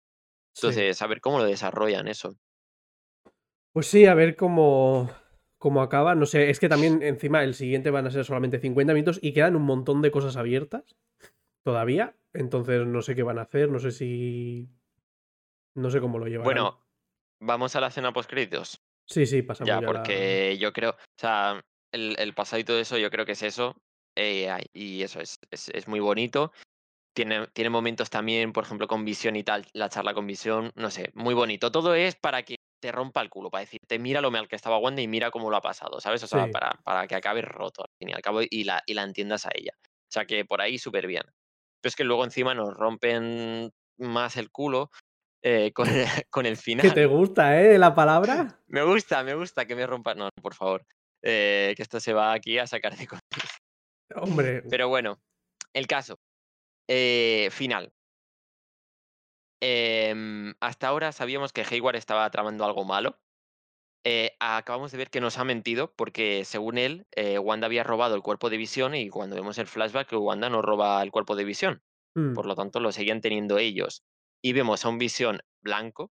sí. 0.54 0.66
Entonces, 0.66 1.02
a 1.02 1.06
ver 1.06 1.20
cómo 1.20 1.38
lo 1.38 1.44
desarrollan 1.44 2.08
eso. 2.08 2.36
Pues 3.72 3.86
sí, 3.86 4.06
a 4.06 4.14
ver 4.14 4.36
cómo, 4.36 5.10
cómo 5.58 5.82
acaba. 5.82 6.14
No 6.14 6.26
sé, 6.26 6.50
es 6.50 6.60
que 6.60 6.68
también 6.68 7.02
encima 7.02 7.42
el 7.44 7.54
siguiente 7.54 7.90
van 7.90 8.06
a 8.06 8.10
ser 8.10 8.24
solamente 8.24 8.58
50 8.60 8.94
minutos 8.94 9.18
y 9.22 9.32
quedan 9.32 9.56
un 9.56 9.62
montón 9.62 10.00
de 10.02 10.10
cosas 10.10 10.36
abiertas 10.36 10.96
todavía. 11.62 12.16
Entonces 12.32 12.86
no 12.86 13.02
sé 13.02 13.14
qué 13.14 13.22
van 13.22 13.38
a 13.38 13.42
hacer, 13.42 13.70
no 13.70 13.78
sé 13.78 13.90
si... 13.90 14.68
No 15.74 15.90
sé 15.90 16.00
cómo 16.00 16.18
lo 16.18 16.26
llevarán. 16.26 16.44
Bueno, 16.44 16.84
vamos 17.40 17.76
a 17.76 17.80
la 17.80 17.88
escena 17.88 18.12
post 18.12 18.28
créditos. 18.30 18.80
sí, 19.06 19.26
sí, 19.26 19.42
pasamos 19.42 19.68
Ya, 19.68 19.74
ya, 19.76 19.80
la- 19.80 19.86
porque 19.86 20.56
yo 20.58 20.72
creo, 20.72 20.90
o 20.90 21.18
sea, 21.20 21.62
el, 21.92 22.16
el 22.18 22.34
pasado 22.34 22.60
y 22.60 22.64
todo 22.64 22.78
eso, 22.80 22.98
yo 22.98 23.10
creo 23.10 23.24
que 23.24 23.32
es 23.32 23.42
eso. 23.42 23.76
eh, 24.16 24.48
y 24.72 25.02
eso 25.02 25.20
es, 25.20 25.38
es, 25.50 25.68
es 25.68 25.86
muy 25.88 26.00
bonito. 26.00 26.52
Tiene, 27.14 27.46
tiene 27.48 27.70
momentos 27.70 28.10
también, 28.10 28.52
por 28.52 28.64
ejemplo, 28.64 28.86
con 28.88 29.04
visión 29.04 29.36
y 29.36 29.42
tal, 29.44 29.66
la 29.72 29.88
charla 29.88 30.14
con 30.14 30.26
visión, 30.26 30.72
no 30.76 30.90
sé, 30.90 31.10
muy 31.14 31.34
bonito. 31.34 31.70
Todo 31.72 31.94
es 31.94 32.14
para 32.16 32.42
que 32.42 32.56
te 32.80 32.92
rompa 32.92 33.20
el 33.22 33.28
culo, 33.30 33.50
para 33.50 33.60
decirte, 33.62 33.98
mira 33.98 34.20
lo 34.20 34.30
mal 34.30 34.48
que 34.48 34.56
estaba 34.56 34.78
Wanda 34.78 35.02
y 35.02 35.08
mira 35.08 35.30
cómo 35.30 35.50
lo 35.50 35.56
ha 35.56 35.60
pasado, 35.60 36.00
¿sabes? 36.00 36.22
O 36.22 36.26
sea, 36.26 36.44
Sí. 36.46 36.50
para, 36.52 36.72
para 36.84 37.06
que 37.06 37.14
acabe 37.16 37.42
roto 37.42 37.82
al 37.82 37.90
fin 37.98 38.10
y 38.10 38.12
al 38.12 38.22
cabo 38.22 38.40
y 38.42 38.64
la, 38.64 38.82
y 38.86 38.94
la 38.94 39.02
entiendas 39.02 39.46
a 39.46 39.50
ella. 39.54 39.72
O 39.84 40.10
sea, 40.10 40.24
que 40.26 40.44
por 40.44 40.60
ahí 40.60 40.78
súper 40.78 41.06
bien. 41.06 41.22
Pero 41.80 41.88
es 41.90 41.96
que 41.96 42.04
luego 42.04 42.24
encima 42.24 42.54
nos 42.54 42.74
rompen 42.74 43.70
más 43.98 44.36
el 44.36 44.50
culo 44.50 44.90
eh, 45.42 45.72
con, 45.72 45.88
el, 45.88 45.94
con 46.30 46.46
el 46.46 46.56
final. 46.56 46.86
Que 46.86 46.92
te 46.92 47.06
gusta, 47.06 47.60
¿eh? 47.60 47.78
La 47.78 47.94
palabra. 47.94 48.58
Me 48.68 48.82
gusta, 48.82 49.22
me 49.24 49.34
gusta 49.34 49.64
que 49.66 49.74
me 49.74 49.86
rompan. 49.86 50.18
No, 50.18 50.24
no, 50.26 50.30
por 50.42 50.54
favor. 50.54 50.84
eh, 51.22 51.72
que 51.76 51.82
esto 51.82 51.98
se 52.00 52.12
va 52.12 52.32
aquí 52.32 52.58
a 52.58 52.66
sacar 52.66 52.94
de 52.96 53.06
contexto. 53.06 53.58
Hombre, 54.14 54.62
Pero 54.70 54.88
bueno, 54.88 55.18
el 55.72 55.86
caso. 55.86 56.18
eh, 56.88 57.48
final. 57.50 57.92
Em, 59.60 60.54
hasta 60.60 60.88
ahora 60.88 61.12
sabíamos 61.12 61.52
que 61.52 61.62
Hayward 61.62 61.96
estaba 61.96 62.30
tramando 62.30 62.64
algo 62.64 62.84
malo. 62.84 63.20
Eh, 64.04 64.36
acabamos 64.40 64.92
de 64.92 64.98
ver 64.98 65.10
que 65.10 65.20
nos 65.20 65.38
ha 65.38 65.44
mentido 65.44 65.94
porque, 65.96 66.44
según 66.44 66.78
él, 66.78 67.06
eh, 67.16 67.38
Wanda 67.38 67.66
había 67.66 67.84
robado 67.84 68.14
el 68.16 68.22
cuerpo 68.22 68.50
de 68.50 68.56
visión 68.58 68.94
y 68.94 69.10
cuando 69.10 69.36
vemos 69.36 69.58
el 69.58 69.66
flashback, 69.68 70.12
Wanda 70.14 70.50
no 70.50 70.62
roba 70.62 71.02
el 71.02 71.10
cuerpo 71.12 71.36
de 71.36 71.44
visión. 71.44 71.82
mm, 72.16 72.34
Por 72.34 72.46
lo 72.46 72.54
tanto, 72.56 72.80
lo 72.80 72.92
seguían 72.92 73.20
teniendo 73.20 73.58
ellos. 73.58 74.04
Y 74.42 74.52
vemos 74.54 74.84
a 74.84 74.88
un 74.90 74.98
visión 74.98 75.40
blanco 75.62 76.12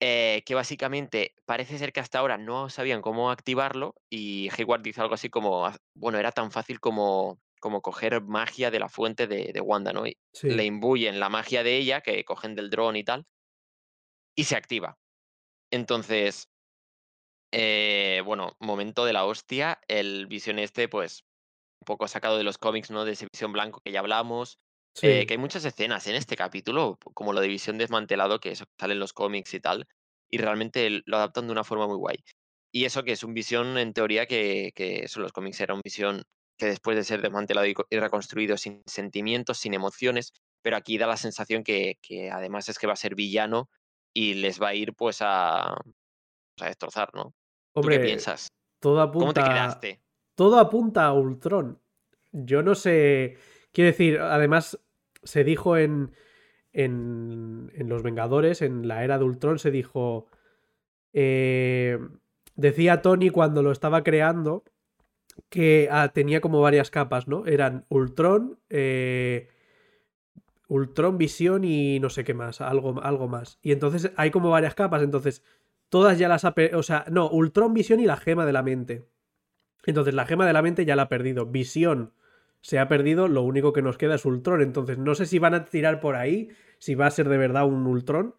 eh, 0.00 0.42
que 0.46 0.54
básicamente 0.54 1.34
parece 1.46 1.78
ser 1.78 1.92
que 1.92 2.00
hasta 2.00 2.18
ahora 2.18 2.38
no 2.38 2.68
sabían 2.70 3.02
cómo 3.02 3.30
activarlo 3.30 3.94
y 4.10 4.48
Hayward 4.56 4.82
dice 4.82 5.00
algo 5.00 5.14
así 5.14 5.30
como, 5.30 5.66
"Ah, 5.66 5.76
bueno, 5.94 6.18
era 6.18 6.32
tan 6.32 6.50
fácil 6.50 6.80
como, 6.80 7.40
como 7.62 7.82
coger 7.82 8.22
magia 8.22 8.70
de 8.72 8.80
la 8.80 8.90
fuente 8.90 9.26
de, 9.28 9.52
de 9.54 9.62
Wanda, 9.62 9.94
¿no? 9.94 10.06
Y 10.06 10.18
le 10.48 10.66
imbuyen 10.66 11.20
la 11.20 11.30
magia 11.30 11.64
de 11.64 11.78
ella, 11.78 12.02
que 12.02 12.24
cogen 12.26 12.56
del 12.56 12.70
dron 12.70 12.96
y 12.96 13.04
tal, 13.04 13.24
y 14.36 14.44
se 14.44 14.56
activa. 14.56 14.98
Entonces, 15.72 16.48
eh, 17.52 18.22
bueno, 18.24 18.56
momento 18.60 19.04
de 19.04 19.12
la 19.12 19.24
hostia, 19.26 19.80
el 19.88 20.26
visión 20.26 20.58
este, 20.58 20.88
pues, 20.88 21.22
un 21.80 21.86
poco 21.86 22.08
sacado 22.08 22.38
de 22.38 22.44
los 22.44 22.58
cómics, 22.58 22.90
¿no? 22.90 23.04
De 23.04 23.12
ese 23.12 23.26
visión 23.32 23.52
blanco 23.52 23.80
que 23.84 23.92
ya 23.92 24.00
hablamos, 24.00 24.58
eh, 25.02 25.26
que 25.26 25.34
hay 25.34 25.38
muchas 25.38 25.64
escenas 25.64 26.06
en 26.08 26.16
este 26.16 26.36
capítulo, 26.36 26.98
como 27.14 27.32
lo 27.32 27.40
de 27.40 27.48
Visión 27.48 27.78
desmantelado, 27.78 28.40
que 28.40 28.52
eso 28.52 28.66
sale 28.80 28.94
en 28.94 29.00
los 29.00 29.12
cómics 29.14 29.54
y 29.54 29.60
tal, 29.60 29.86
y 30.30 30.38
realmente 30.38 31.02
lo 31.06 31.16
adaptan 31.18 31.46
de 31.46 31.52
una 31.52 31.64
forma 31.64 31.86
muy 31.88 31.96
guay. 31.96 32.18
Y 32.72 32.86
eso 32.86 33.04
que 33.04 33.12
es 33.12 33.24
un 33.24 33.34
Visión, 33.34 33.78
en 33.78 33.92
teoría, 33.94 34.26
que, 34.26 34.72
que 34.74 35.04
eso 35.04 35.20
los 35.20 35.32
cómics 35.32 35.60
era 35.60 35.74
un 35.74 35.82
Visión 35.84 36.24
que 36.62 36.70
después 36.70 36.96
de 36.96 37.04
ser 37.04 37.20
desmantelado 37.22 37.66
y, 37.66 37.74
co- 37.74 37.86
y 37.90 37.98
reconstruido 37.98 38.56
sin 38.56 38.82
sentimientos, 38.86 39.58
sin 39.58 39.74
emociones, 39.74 40.32
pero 40.62 40.76
aquí 40.76 40.96
da 40.98 41.06
la 41.06 41.16
sensación 41.16 41.64
que, 41.64 41.98
que 42.00 42.30
además 42.30 42.68
es 42.68 42.78
que 42.78 42.86
va 42.86 42.92
a 42.92 42.96
ser 42.96 43.14
villano 43.14 43.68
y 44.14 44.34
les 44.34 44.60
va 44.62 44.68
a 44.68 44.74
ir 44.74 44.94
pues 44.94 45.18
a, 45.20 45.74
pues, 46.56 46.64
a 46.64 46.66
destrozar, 46.66 47.10
¿no? 47.14 47.34
¿Tú 47.74 47.88
qué 47.88 47.98
piensas? 48.00 48.48
todo 48.80 49.00
¿Cómo 49.12 49.32
te 49.34 49.40
apunta. 49.40 49.52
quedaste? 49.52 50.00
Todo 50.34 50.58
apunta 50.58 51.06
a 51.06 51.12
Ultron. 51.12 51.80
Yo 52.32 52.62
no 52.62 52.74
sé. 52.74 53.36
Quiero 53.72 53.90
decir, 53.90 54.18
además, 54.18 54.78
se 55.22 55.44
dijo 55.44 55.76
en. 55.76 56.14
En, 56.74 57.70
en 57.74 57.88
Los 57.90 58.02
Vengadores, 58.02 58.62
en 58.62 58.88
la 58.88 59.04
era 59.04 59.18
de 59.18 59.24
Ultron, 59.24 59.58
se 59.58 59.70
dijo. 59.70 60.28
eh, 61.12 61.98
decía 62.54 63.02
Tony 63.02 63.30
cuando 63.30 63.62
lo 63.62 63.72
estaba 63.72 64.02
creando 64.02 64.64
que 65.48 65.88
ah, 65.90 66.10
tenía 66.14 66.40
como 66.40 66.60
varias 66.60 66.90
capas, 66.90 67.28
¿no? 67.28 67.46
Eran 67.46 67.84
Ultron, 67.88 68.58
eh, 68.70 69.48
Ultron, 70.68 71.18
Visión 71.18 71.64
y 71.64 72.00
no 72.00 72.08
sé 72.08 72.24
qué 72.24 72.34
más, 72.34 72.60
algo, 72.60 73.02
algo 73.02 73.28
más. 73.28 73.58
Y 73.62 73.72
entonces 73.72 74.12
hay 74.16 74.30
como 74.30 74.50
varias 74.50 74.74
capas, 74.74 75.02
entonces 75.02 75.42
todas 75.88 76.18
ya 76.18 76.28
las 76.28 76.44
ha... 76.44 76.54
O 76.74 76.82
sea, 76.82 77.04
no, 77.10 77.28
Ultron, 77.28 77.74
Visión 77.74 78.00
y 78.00 78.06
la 78.06 78.16
gema 78.16 78.46
de 78.46 78.52
la 78.52 78.62
mente. 78.62 79.06
Entonces 79.84 80.14
la 80.14 80.24
gema 80.24 80.46
de 80.46 80.54
la 80.54 80.62
mente 80.62 80.84
ya 80.86 80.96
la 80.96 81.02
ha 81.02 81.08
perdido. 81.08 81.46
Visión 81.46 82.14
se 82.62 82.78
ha 82.78 82.88
perdido, 82.88 83.28
lo 83.28 83.42
único 83.42 83.72
que 83.72 83.82
nos 83.82 83.98
queda 83.98 84.14
es 84.14 84.24
Ultron. 84.24 84.62
Entonces 84.62 84.96
no 84.96 85.14
sé 85.14 85.26
si 85.26 85.38
van 85.38 85.54
a 85.54 85.64
tirar 85.66 86.00
por 86.00 86.16
ahí, 86.16 86.48
si 86.78 86.94
va 86.94 87.06
a 87.06 87.10
ser 87.10 87.28
de 87.28 87.36
verdad 87.36 87.66
un 87.66 87.86
Ultron. 87.86 88.34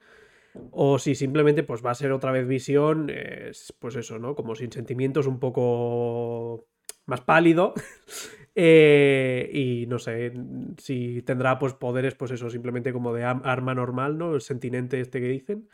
O 0.72 1.00
si 1.00 1.16
simplemente 1.16 1.64
pues 1.64 1.84
va 1.86 1.92
a 1.92 1.96
ser 1.96 2.12
otra 2.12 2.32
vez 2.32 2.48
visión, 2.48 3.12
pues 3.80 3.96
eso, 3.96 4.20
¿no? 4.20 4.36
Como 4.36 4.56
sin 4.56 4.72
sentimientos, 4.72 5.28
un 5.28 5.40
poco 5.40 6.68
más 7.06 7.22
pálido. 7.22 7.74
Eh, 8.56 9.50
y 9.52 9.88
no 9.88 9.98
sé 9.98 10.32
si 10.78 11.24
tendrá 11.24 11.58
pues 11.58 11.74
poderes, 11.74 12.14
pues 12.14 12.30
eso, 12.30 12.52
simplemente 12.52 12.94
como 12.94 13.12
de 13.12 13.24
arma 13.24 13.74
normal, 13.74 14.20
¿no? 14.20 14.36
El 14.36 14.42
sentinente 14.42 15.00
este 15.00 15.20
que 15.20 15.28
dicen. 15.28 15.68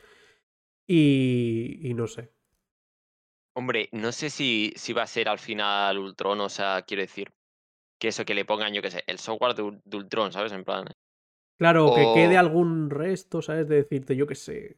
Y, 0.87 1.79
y 1.83 1.93
no 1.93 2.07
sé. 2.07 2.31
Hombre, 3.55 3.89
no 3.91 4.11
sé 4.11 4.31
si, 4.31 4.73
si 4.75 4.91
va 4.93 5.03
a 5.03 5.07
ser 5.07 5.29
al 5.29 5.37
final 5.37 5.99
Ultron, 5.99 6.41
o 6.41 6.49
sea, 6.49 6.81
quiero 6.81 7.01
decir, 7.01 7.29
que 7.99 8.09
eso 8.09 8.25
que 8.25 8.35
le 8.35 8.45
pongan, 8.45 8.73
yo 8.73 8.81
qué 8.81 8.91
sé, 8.91 9.03
el 9.07 9.19
software 9.19 9.55
de, 9.55 9.63
Ul- 9.63 9.81
de 9.85 9.97
Ultron, 9.97 10.31
¿sabes? 10.33 10.53
En 10.53 10.63
plan. 10.65 10.87
Claro, 11.57 11.93
que 11.93 12.11
quede 12.11 12.37
algún 12.37 12.89
resto, 12.89 13.41
¿sabes? 13.41 13.67
De 13.69 13.75
decirte, 13.77 14.15
yo 14.15 14.25
qué 14.27 14.35
sé. 14.35 14.77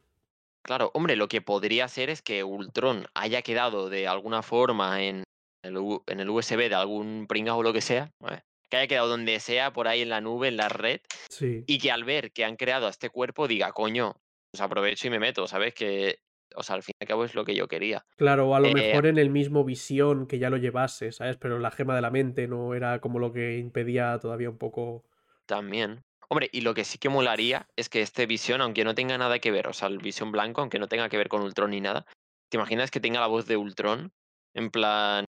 claro, 0.63 0.91
hombre, 0.93 1.15
lo 1.15 1.27
que 1.27 1.41
podría 1.41 1.87
ser 1.87 2.09
es 2.09 2.21
que 2.21 2.43
Ultron 2.43 3.05
haya 3.13 3.41
quedado 3.41 3.89
de 3.89 4.07
alguna 4.07 4.41
forma 4.43 5.03
en 5.03 5.23
el, 5.63 5.78
en 6.08 6.19
el 6.19 6.30
USB 6.30 6.69
de 6.69 6.76
algún 6.76 7.26
pringao 7.28 7.58
o 7.60 7.63
lo 7.63 7.74
que 7.74 7.82
sea, 7.82 8.12
¿vale? 8.19 8.43
que 8.69 8.78
haya 8.78 8.88
quedado 8.88 9.10
donde 9.10 9.38
sea, 9.41 9.74
por 9.74 9.89
ahí 9.89 10.02
en 10.02 10.08
la 10.10 10.21
nube, 10.21 10.47
en 10.47 10.56
la 10.56 10.69
red, 10.69 11.02
Sí. 11.30 11.65
y 11.67 11.78
que 11.78 11.91
al 11.91 12.06
ver 12.06 12.32
que 12.32 12.45
han 12.45 12.56
creado 12.56 12.88
a 12.88 12.89
este 12.89 13.10
cuerpo 13.10 13.50
diga, 13.50 13.74
coño, 13.74 14.15
pues 14.50 14.62
aprovecho 14.62 15.08
y 15.08 15.10
me 15.10 15.19
meto, 15.19 15.45
¿sabes? 15.45 15.74
Que, 15.74 16.19
o 16.56 16.63
sea, 16.63 16.76
al 16.78 16.84
fin 16.84 16.93
y 16.97 17.04
al 17.04 17.08
cabo 17.10 17.26
es 17.26 17.36
lo 17.36 17.43
que 17.43 17.54
yo 17.54 17.67
quería. 17.67 18.06
Claro, 18.15 18.47
o 18.47 18.56
a 18.56 18.62
lo 18.62 18.67
Eh, 18.69 18.74
mejor 18.74 19.08
en 19.08 19.17
el 19.17 19.30
mismo 19.30 19.65
visión 19.65 20.26
que 20.26 20.39
ya 20.39 20.50
lo 20.50 20.56
llevase, 20.56 21.12
¿sabes? 21.12 21.36
Pero 21.36 21.60
la 21.60 21.69
gema 21.71 21.95
de 21.95 22.02
la 22.02 22.12
mente 22.12 22.47
no 22.47 22.74
era 22.74 23.02
como 23.02 23.19
lo 23.19 23.34
que 23.34 23.58
impedía 23.58 24.17
todavía 24.21 24.50
un 24.50 24.58
poco. 24.58 25.04
También. 25.45 26.04
Hombre, 26.30 26.50
y 26.54 26.62
lo 26.62 26.74
que 26.74 26.86
sí 26.86 26.97
que 26.97 27.10
molaría 27.10 27.67
es 27.76 27.89
que 27.89 28.02
este 28.02 28.26
Visión, 28.26 28.62
aunque 28.62 28.86
no 28.86 28.95
tenga 28.95 29.17
nada 29.17 29.39
que 29.39 29.52
ver, 29.52 29.67
o 29.67 29.74
sea, 29.74 29.89
el 29.89 29.97
Visión 29.97 30.32
blanco, 30.32 30.62
aunque 30.62 30.80
no 30.80 30.88
tenga 30.88 31.10
que 31.10 31.17
ver 31.17 31.28
con 31.28 31.41
Ultron 31.41 31.71
ni 31.71 31.82
nada, 31.82 32.06
¿te 32.50 32.56
imaginas 32.56 32.89
que 32.89 33.02
tenga 33.02 33.19
la 33.19 33.28
voz 33.28 33.47
de 33.47 33.58
Ultron? 33.58 34.13
En 34.54 34.69
plan. 34.71 35.26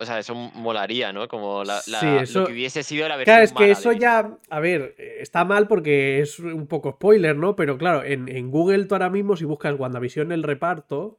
O 0.00 0.06
sea, 0.06 0.20
eso 0.20 0.34
molaría, 0.34 1.12
¿no? 1.12 1.26
Como 1.26 1.64
la, 1.64 1.80
Sí, 1.80 2.06
lo 2.34 2.46
que 2.46 2.52
hubiese 2.52 2.84
sido 2.84 3.08
la 3.08 3.16
versión 3.16 3.34
Claro, 3.34 3.44
es 3.44 3.52
que 3.52 3.70
eso 3.72 3.90
de 3.90 3.98
ya. 3.98 4.38
A 4.48 4.60
ver, 4.60 4.94
eh, 4.96 5.16
está 5.20 5.44
mal 5.44 5.66
porque 5.66 6.20
es 6.20 6.38
un 6.38 6.68
poco 6.68 6.92
spoiler, 6.92 7.36
¿no? 7.36 7.56
Pero 7.56 7.76
claro, 7.78 8.04
en, 8.04 8.28
en 8.28 8.50
Google 8.50 8.84
tú 8.84 8.94
ahora 8.94 9.10
mismo, 9.10 9.36
si 9.36 9.44
buscas 9.44 9.76
WandaVision 9.76 10.30
el 10.30 10.44
reparto, 10.44 11.18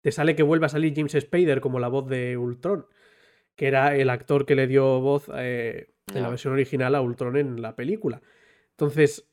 te 0.00 0.10
sale 0.10 0.34
que 0.34 0.42
vuelve 0.42 0.66
a 0.66 0.70
salir 0.70 0.92
James 0.94 1.16
Spader 1.18 1.60
como 1.60 1.78
la 1.78 1.86
voz 1.86 2.08
de 2.08 2.36
Ultron, 2.36 2.86
que 3.54 3.68
era 3.68 3.94
el 3.94 4.10
actor 4.10 4.44
que 4.44 4.56
le 4.56 4.66
dio 4.66 5.00
voz 5.00 5.30
eh, 5.34 5.94
en 6.12 6.22
la 6.22 6.28
versión 6.28 6.52
original 6.52 6.96
a 6.96 7.00
Ultron 7.00 7.36
en 7.36 7.62
la 7.62 7.76
película. 7.76 8.20
Entonces, 8.70 9.28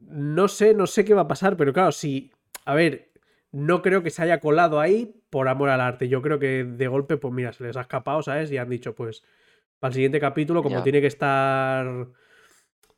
no 0.00 0.48
sé, 0.48 0.72
no 0.72 0.86
sé 0.86 1.04
qué 1.04 1.12
va 1.12 1.22
a 1.22 1.28
pasar, 1.28 1.58
pero 1.58 1.74
claro, 1.74 1.92
si. 1.92 2.32
A 2.64 2.74
ver, 2.74 3.10
no 3.52 3.82
creo 3.82 4.02
que 4.02 4.10
se 4.10 4.22
haya 4.22 4.40
colado 4.40 4.80
ahí 4.80 5.14
por 5.30 5.48
amor 5.48 5.68
al 5.70 5.80
arte. 5.80 6.08
Yo 6.08 6.22
creo 6.22 6.38
que 6.38 6.64
de 6.64 6.88
golpe, 6.88 7.16
pues 7.16 7.32
mira, 7.34 7.52
se 7.52 7.64
les 7.64 7.76
ha 7.76 7.82
escapado, 7.82 8.22
¿sabes? 8.22 8.50
Y 8.50 8.56
han 8.58 8.68
dicho, 8.68 8.94
pues, 8.94 9.24
para 9.78 9.90
el 9.90 9.94
siguiente 9.94 10.20
capítulo, 10.20 10.62
como 10.62 10.82
tiene 10.82 11.00
que 11.00 11.06
estar 11.06 12.08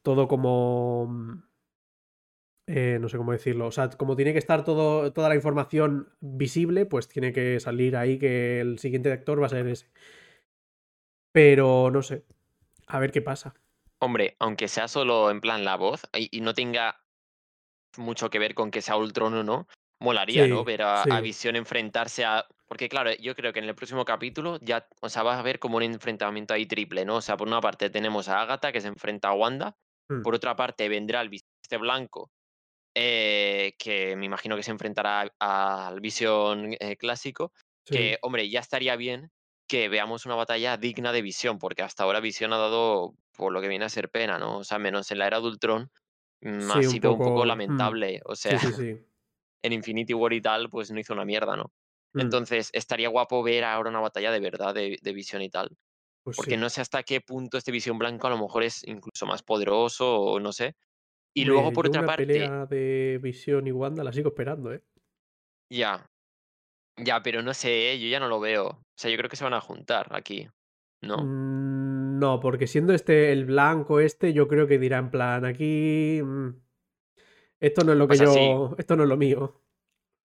todo 0.03 0.29
como. 0.29 1.43
eh, 2.67 2.99
no 3.01 3.09
sé 3.09 3.17
cómo 3.17 3.33
decirlo. 3.33 3.67
O 3.67 3.73
sea, 3.73 3.91
como 3.91 4.17
tiene 4.17 4.33
que 4.33 4.39
estar 4.39 4.65
todo, 4.65 5.13
toda 5.13 5.29
la 5.29 5.35
información 5.35 6.09
visible, 6.21 6.87
pues 6.87 7.09
tiene 7.09 7.33
que 7.33 7.59
salir 7.61 7.97
ahí 7.97 8.19
que 8.19 8.61
el 8.61 8.79
siguiente 8.79 9.13
actor 9.13 9.43
va 9.43 9.47
a 9.47 9.51
ser 9.51 9.67
ese. 9.67 9.91
Pero 11.33 11.91
no 11.91 12.03
sé. 12.03 12.25
A 12.87 12.99
ver 12.99 13.13
qué 13.13 13.23
pasa. 13.23 13.55
Hombre, 13.99 14.37
aunque 14.39 14.69
sea 14.69 14.89
solo 14.89 15.31
en 15.31 15.41
plan 15.41 15.65
la 15.65 15.77
voz 15.77 16.09
y, 16.17 16.29
y 16.37 16.41
no 16.41 16.55
tenga 16.55 17.01
mucho 17.99 18.31
que 18.31 18.39
ver 18.39 18.55
con 18.55 18.71
que 18.71 18.83
sea 18.83 18.97
Ultron 18.97 19.35
o 19.35 19.45
no, 19.45 19.67
molaría, 20.01 20.47
¿no? 20.47 20.65
Ver 20.65 20.83
a, 20.83 21.03
a 21.03 21.17
sí. 21.17 21.23
Visión 21.23 21.57
enfrentarse 21.57 22.25
a. 22.25 22.47
Porque, 22.67 22.89
claro, 22.89 23.13
yo 23.21 23.35
creo 23.35 23.53
que 23.53 23.59
en 23.59 23.67
el 23.67 23.75
próximo 23.75 24.05
capítulo 24.05 24.59
ya, 24.61 24.87
o 25.01 25.09
sea, 25.09 25.23
vas 25.23 25.39
a 25.39 25.43
ver 25.43 25.59
como 25.59 25.77
un 25.77 25.83
enfrentamiento 25.83 26.55
ahí 26.55 26.67
triple, 26.67 27.05
¿no? 27.05 27.17
O 27.17 27.21
sea, 27.21 27.37
por 27.37 27.49
una 27.49 27.61
parte 27.61 27.91
tenemos 27.91 28.29
a 28.29 28.41
Agatha 28.41 28.73
que 28.73 28.81
se 28.81 28.89
enfrenta 28.89 29.29
a 29.29 29.35
Wanda, 29.35 29.77
Mm, 30.11 30.23
por 30.23 30.35
otra 30.35 30.57
parte 30.57 30.89
vendrá 30.89 31.21
el 31.21 31.29
Visión 31.29 31.49
este 31.63 31.77
blanco 31.77 32.33
eh, 32.97 33.75
que 33.79 34.17
me 34.17 34.27
imagino 34.27 34.57
que 34.57 34.65
se 34.65 34.73
enfrentará 34.73 35.33
al 35.39 36.01
Vision 36.01 36.75
eh, 36.81 36.97
clásico, 36.97 37.53
que, 37.85 38.19
hombre, 38.23 38.51
ya 38.51 38.59
estaría 38.59 38.97
bien 38.97 39.31
que 39.69 39.89
veamos 39.89 40.27
una 40.27 40.35
batalla 40.35 40.77
digna 40.77 41.13
de 41.13 41.23
Vision, 41.23 41.59
porque 41.59 41.83
hasta 41.83 42.03
ahora 42.03 42.19
Vision 42.19 42.53
ha 42.53 42.59
dado 42.59 43.15
por 43.37 43.53
lo 43.53 43.61
que 43.61 43.69
viene 43.69 43.85
a 43.85 43.89
ser 43.89 44.11
pena, 44.11 44.39
¿no? 44.39 44.59
O 44.59 44.65
sea, 44.65 44.81
menos 44.81 45.13
en 45.13 45.19
la 45.19 45.29
era 45.29 45.41
de 45.41 45.47
Ultron, 45.47 45.93
ha 46.43 46.49
un 46.49 46.85
sido 46.85 47.13
un 47.13 47.19
poco 47.19 47.45
mm, 47.45 47.47
lamentable. 47.47 48.21
O 48.25 48.35
sea, 48.35 48.59
sí. 48.59 48.99
en 49.63 49.73
Infinity 49.73 50.15
War 50.15 50.33
y 50.33 50.41
tal, 50.41 50.71
pues 50.71 50.91
no 50.91 51.01
hizo 51.01 51.13
una 51.15 51.25
mierda, 51.25 51.57
¿no? 51.57 51.73
mm, 52.15 52.21
Entonces, 52.21 52.71
estaría 52.73 53.09
guapo 53.09 53.43
ver 53.43 53.65
ahora 53.65 53.91
una 53.91 54.01
batalla 54.01 54.31
de 54.33 54.41
verdad 54.41 54.75
de, 54.75 54.99
de 55.01 55.13
Vision 55.13 55.43
y 55.43 55.51
tal. 55.51 55.71
Pues 56.25 56.37
Porque 56.37 56.53
sí. 56.53 56.57
no 56.57 56.69
sé 56.71 56.81
hasta 56.81 57.03
qué 57.03 57.21
punto 57.21 57.57
este 57.59 57.73
Visión 57.73 57.99
Blanco 57.99 58.27
a 58.27 58.31
lo 58.31 58.39
mejor 58.39 58.63
es 58.63 58.87
incluso 58.87 59.27
más 59.27 59.43
poderoso 59.43 60.21
o 60.21 60.41
no 60.41 60.53
sé. 60.53 60.75
Y 61.35 61.45
luego, 61.45 61.73
por 61.73 61.87
otra 61.87 62.03
una 62.03 62.09
parte, 62.09 62.27
pelea 62.27 62.67
de 62.67 63.19
Visión 63.23 63.67
y 63.67 63.73
Wanda 63.73 64.05
la 64.05 64.13
sigo 64.13 64.31
esperando, 64.31 64.73
¿eh? 64.73 64.83
ya, 65.71 66.07
ya, 66.97 67.23
pero 67.23 67.43
no 67.43 67.55
sé, 67.55 67.93
¿eh? 67.93 68.01
yo 68.01 68.09
ya 68.09 68.21
no 68.21 68.29
lo 68.29 68.41
veo. 68.41 68.67
O 68.69 68.83
sea, 68.97 69.11
yo 69.11 69.17
creo 69.17 69.31
que 69.31 69.37
se 69.37 69.45
van 69.45 69.55
a 69.55 69.61
juntar 69.61 70.09
aquí, 70.11 70.49
¿no? 71.03 71.17
Mm, 71.17 72.19
no, 72.19 72.41
porque 72.41 72.67
siendo 72.67 72.93
este 72.93 73.33
el 73.33 73.45
blanco 73.47 74.01
este, 74.01 74.33
yo 74.33 74.49
creo 74.49 74.67
que 74.67 74.79
dirá 74.79 74.99
en 74.99 75.11
plan, 75.11 75.45
aquí... 75.45 76.21
esto 77.61 77.85
no 77.85 77.93
es 77.93 77.99
lo 77.99 78.05
O 78.05 78.09
que 78.09 78.17
sí, 78.17 78.25
yo... 78.25 78.75
Esto 78.79 78.97
no 78.97 79.03
es 79.05 79.09
lo 79.09 79.17
mío. 79.17 79.63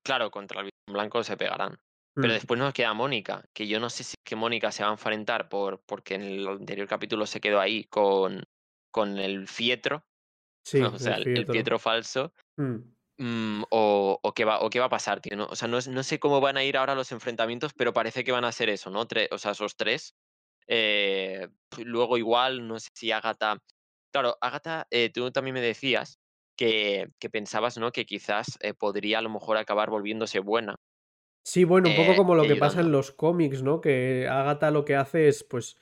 claro, 0.04 0.32
contra 0.32 0.62
el 0.62 0.69
Blanco 0.89 1.24
se 1.24 1.38
pegarán. 1.38 1.78
Pero 2.13 2.34
Mm, 2.34 2.38
después 2.38 2.60
nos 2.60 2.74
queda 2.74 2.93
Mónica, 2.93 3.43
que 3.54 3.67
yo 3.67 3.80
no 3.80 3.89
sé 3.89 4.04
si 4.04 4.12
es 4.12 4.24
que 4.24 4.36
Mónica 4.38 4.71
se 4.71 4.84
va 4.84 4.89
a 4.89 4.93
enfrentar 4.93 5.50
por, 5.50 5.82
porque 5.86 6.15
en 6.15 6.24
el 6.24 6.48
anterior 6.48 6.88
capítulo 6.88 7.26
se 7.26 7.41
quedó 7.41 7.60
ahí 7.60 7.84
con, 7.86 8.43
con 8.91 9.17
el 9.17 9.48
fietro, 9.48 10.06
Sí, 10.65 10.82
o 10.82 10.98
sea, 11.00 11.15
el 11.17 11.45
fietro 11.48 11.80
falso, 11.80 12.34
Mm, 12.58 12.95
Mm, 13.17 13.63
o, 13.71 14.19
o 14.21 14.34
qué 14.34 14.43
va, 14.45 14.60
o 14.60 14.69
qué 14.69 14.80
va 14.80 14.88
a 14.88 14.89
pasar, 14.89 15.21
tío, 15.21 15.38
¿no? 15.38 15.45
O 15.48 15.56
sea, 15.56 15.67
no, 15.69 15.80
no 15.89 16.04
sé 16.04 16.19
cómo 16.19 16.41
van 16.41 16.58
a 16.58 16.63
ir 16.65 16.76
ahora 16.78 16.95
los 16.95 17.12
enfrentamientos, 17.13 17.74
pero 17.74 17.93
parece 17.93 18.24
que 18.26 18.34
van 18.34 18.43
a 18.45 18.52
ser 18.52 18.69
eso, 18.69 18.89
¿no? 18.89 19.08
Tre- 19.08 19.30
o 19.32 19.38
sea, 19.38 19.52
esos 19.52 19.78
tres. 19.78 20.15
Eh, 20.67 21.48
luego 21.78 22.17
igual, 22.17 22.67
no 22.67 22.80
sé 22.80 22.89
si 22.93 23.12
Agatha... 23.12 23.58
Claro, 24.12 24.38
Agatha, 24.41 24.88
eh, 24.91 25.12
tú 25.13 25.32
también 25.32 25.54
me 25.54 25.62
decías 25.62 26.19
que, 26.56 27.10
que 27.20 27.30
pensabas, 27.30 27.78
¿no? 27.78 27.91
Que 27.91 28.06
quizás 28.06 28.58
eh, 28.62 28.74
podría 28.74 29.20
a 29.20 29.22
lo 29.22 29.30
mejor 29.30 29.58
acabar 29.58 29.89
volviéndose 29.89 30.39
buena 30.39 30.76
Sí, 31.44 31.63
bueno, 31.63 31.89
un 31.89 31.96
poco 31.96 32.13
eh, 32.13 32.15
como 32.15 32.34
lo 32.34 32.44
que 32.44 32.56
pasa 32.56 32.82
en 32.82 32.91
los 32.91 33.12
cómics, 33.12 33.62
¿no? 33.62 33.80
Que 33.80 34.28
Agatha 34.28 34.72
lo 34.72 34.84
que 34.84 34.96
hace 34.96 35.28
es, 35.28 35.44
pues, 35.44 35.78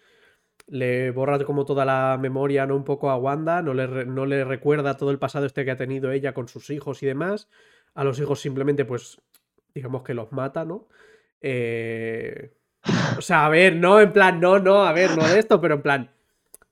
le 0.68 1.12
borra 1.12 1.40
como 1.46 1.64
toda 1.64 1.86
la 1.86 2.18
memoria, 2.20 2.66
¿no? 2.66 2.76
Un 2.76 2.84
poco 2.84 3.10
a 3.10 3.16
Wanda, 3.16 3.62
no 3.62 3.74
le, 3.74 3.88
re- 3.88 4.06
no 4.06 4.26
le 4.26 4.44
recuerda 4.44 4.98
todo 4.98 5.10
el 5.12 5.20
pasado 5.20 5.46
este 5.46 5.64
que 5.64 5.72
ha 5.72 5.78
tenido 5.78 6.12
ella 6.12 6.34
con 6.34 6.50
sus 6.50 6.70
hijos 6.70 7.02
y 7.02 7.06
demás. 7.06 7.48
A 7.94 8.04
los 8.04 8.20
hijos 8.20 8.42
simplemente, 8.42 8.84
pues, 8.84 9.22
digamos 9.74 10.04
que 10.04 10.14
los 10.14 10.34
mata, 10.34 10.66
¿no? 10.66 10.90
Eh... 11.40 12.52
O 13.18 13.22
sea, 13.22 13.46
a 13.46 13.50
ver, 13.50 13.78
no, 13.78 14.02
en 14.02 14.12
plan, 14.12 14.42
no, 14.42 14.60
no, 14.60 14.84
a 14.84 14.92
ver, 14.92 15.16
no 15.16 15.26
de 15.26 15.40
esto, 15.40 15.62
pero 15.62 15.76
en 15.76 15.82
plan... 15.82 16.12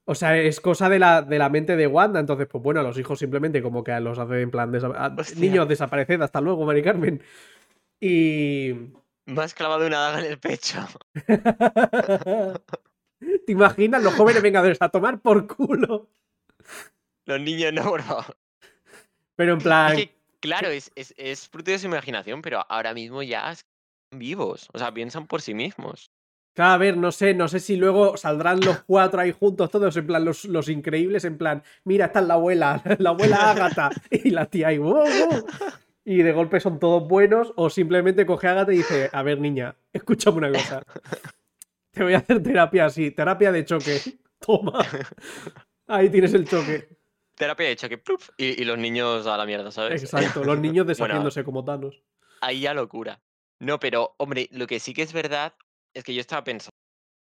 O 0.05 0.15
sea, 0.15 0.35
es 0.37 0.59
cosa 0.59 0.89
de 0.89 0.99
la, 0.99 1.21
de 1.21 1.37
la 1.37 1.49
mente 1.49 1.75
de 1.75 1.87
Wanda, 1.87 2.19
entonces, 2.19 2.47
pues 2.47 2.63
bueno, 2.63 2.79
a 2.79 2.83
los 2.83 2.97
hijos 2.97 3.19
simplemente 3.19 3.61
como 3.61 3.83
que 3.83 3.97
los 3.99 4.17
hace 4.17 4.41
en 4.41 4.51
plan... 4.51 4.71
desa- 4.71 4.93
a- 4.95 5.15
niños, 5.39 5.67
desapareced, 5.67 6.21
hasta 6.21 6.41
luego, 6.41 6.65
Mari 6.65 6.81
Carmen. 6.81 7.21
Y... 7.99 8.73
me 9.27 9.41
has 9.43 9.53
clavado 9.53 9.85
una 9.85 9.99
daga 9.99 10.19
en 10.19 10.31
el 10.31 10.39
pecho. 10.39 10.79
¿Te 13.45 13.51
imaginas 13.51 14.03
los 14.03 14.15
jóvenes 14.15 14.41
vengadores 14.41 14.81
a 14.81 14.89
tomar 14.89 15.19
por 15.21 15.45
culo? 15.47 16.09
Los 17.25 17.39
niños 17.39 17.71
no, 17.71 17.83
favor. 17.83 18.35
Pero 19.35 19.53
en 19.53 19.57
Es 19.59 19.63
plan, 19.63 19.95
que, 19.95 20.15
claro, 20.39 20.69
es, 20.69 20.91
es, 20.95 21.13
es 21.17 21.47
fruto 21.47 21.71
de 21.71 21.79
su 21.79 21.85
imaginación, 21.85 22.41
pero 22.41 22.65
ahora 22.67 22.93
mismo 22.93 23.21
ya 23.21 23.51
están 23.51 23.69
vivos. 24.19 24.67
O 24.73 24.79
sea, 24.79 24.91
piensan 24.91 25.27
por 25.27 25.41
sí 25.41 25.53
mismos. 25.53 26.09
Claro, 26.53 26.71
a 26.73 26.77
ver, 26.77 26.97
no 26.97 27.11
sé, 27.11 27.33
no 27.33 27.47
sé 27.47 27.59
si 27.59 27.75
luego 27.75 28.17
saldrán 28.17 28.59
los 28.61 28.79
cuatro 28.87 29.21
ahí 29.21 29.31
juntos, 29.31 29.69
todos 29.69 29.95
en 29.97 30.07
plan, 30.07 30.25
los, 30.25 30.45
los 30.45 30.69
increíbles, 30.69 31.25
en 31.25 31.37
plan, 31.37 31.63
mira, 31.83 32.05
está 32.07 32.21
la 32.21 32.35
abuela, 32.35 32.81
la 32.99 33.09
abuela 33.11 33.51
Ágata, 33.51 33.89
y 34.11 34.29
la 34.31 34.45
tía 34.45 34.69
ahí, 34.69 34.77
wow, 34.77 34.93
wow. 35.05 35.45
Y 36.03 36.23
de 36.23 36.31
golpe 36.31 36.59
son 36.59 36.79
todos 36.79 37.07
buenos, 37.07 37.53
o 37.55 37.69
simplemente 37.69 38.25
coge 38.25 38.47
a 38.47 38.51
Ágata 38.51 38.73
y 38.73 38.77
dice, 38.77 39.09
a 39.11 39.23
ver, 39.23 39.39
niña, 39.39 39.75
escúchame 39.93 40.37
una 40.37 40.51
cosa, 40.51 40.83
te 41.91 42.03
voy 42.03 42.13
a 42.13 42.17
hacer 42.19 42.41
terapia 42.41 42.85
así, 42.85 43.11
terapia 43.11 43.51
de 43.51 43.65
choque. 43.65 43.99
Toma, 44.39 44.83
ahí 45.87 46.09
tienes 46.09 46.33
el 46.33 46.47
choque. 46.47 46.89
Terapia 47.35 47.67
de 47.67 47.75
choque, 47.75 48.01
y, 48.37 48.61
y 48.61 48.65
los 48.65 48.77
niños 48.77 49.25
a 49.27 49.37
la 49.37 49.45
mierda, 49.45 49.71
¿sabes? 49.71 50.03
Exacto, 50.03 50.43
los 50.43 50.59
niños 50.59 50.85
Bueno, 50.85 50.89
deshaciéndose 50.89 51.43
como 51.43 51.63
Thanos. 51.63 52.01
ahí 52.41 52.61
ya 52.61 52.73
locura. 52.73 53.21
No, 53.59 53.79
pero, 53.79 54.15
hombre, 54.17 54.49
lo 54.51 54.65
que 54.65 54.79
sí 54.79 54.93
que 54.93 55.03
es 55.03 55.13
verdad 55.13 55.53
es 55.93 56.03
que 56.03 56.13
yo 56.13 56.21
estaba 56.21 56.43
pensando 56.43 56.71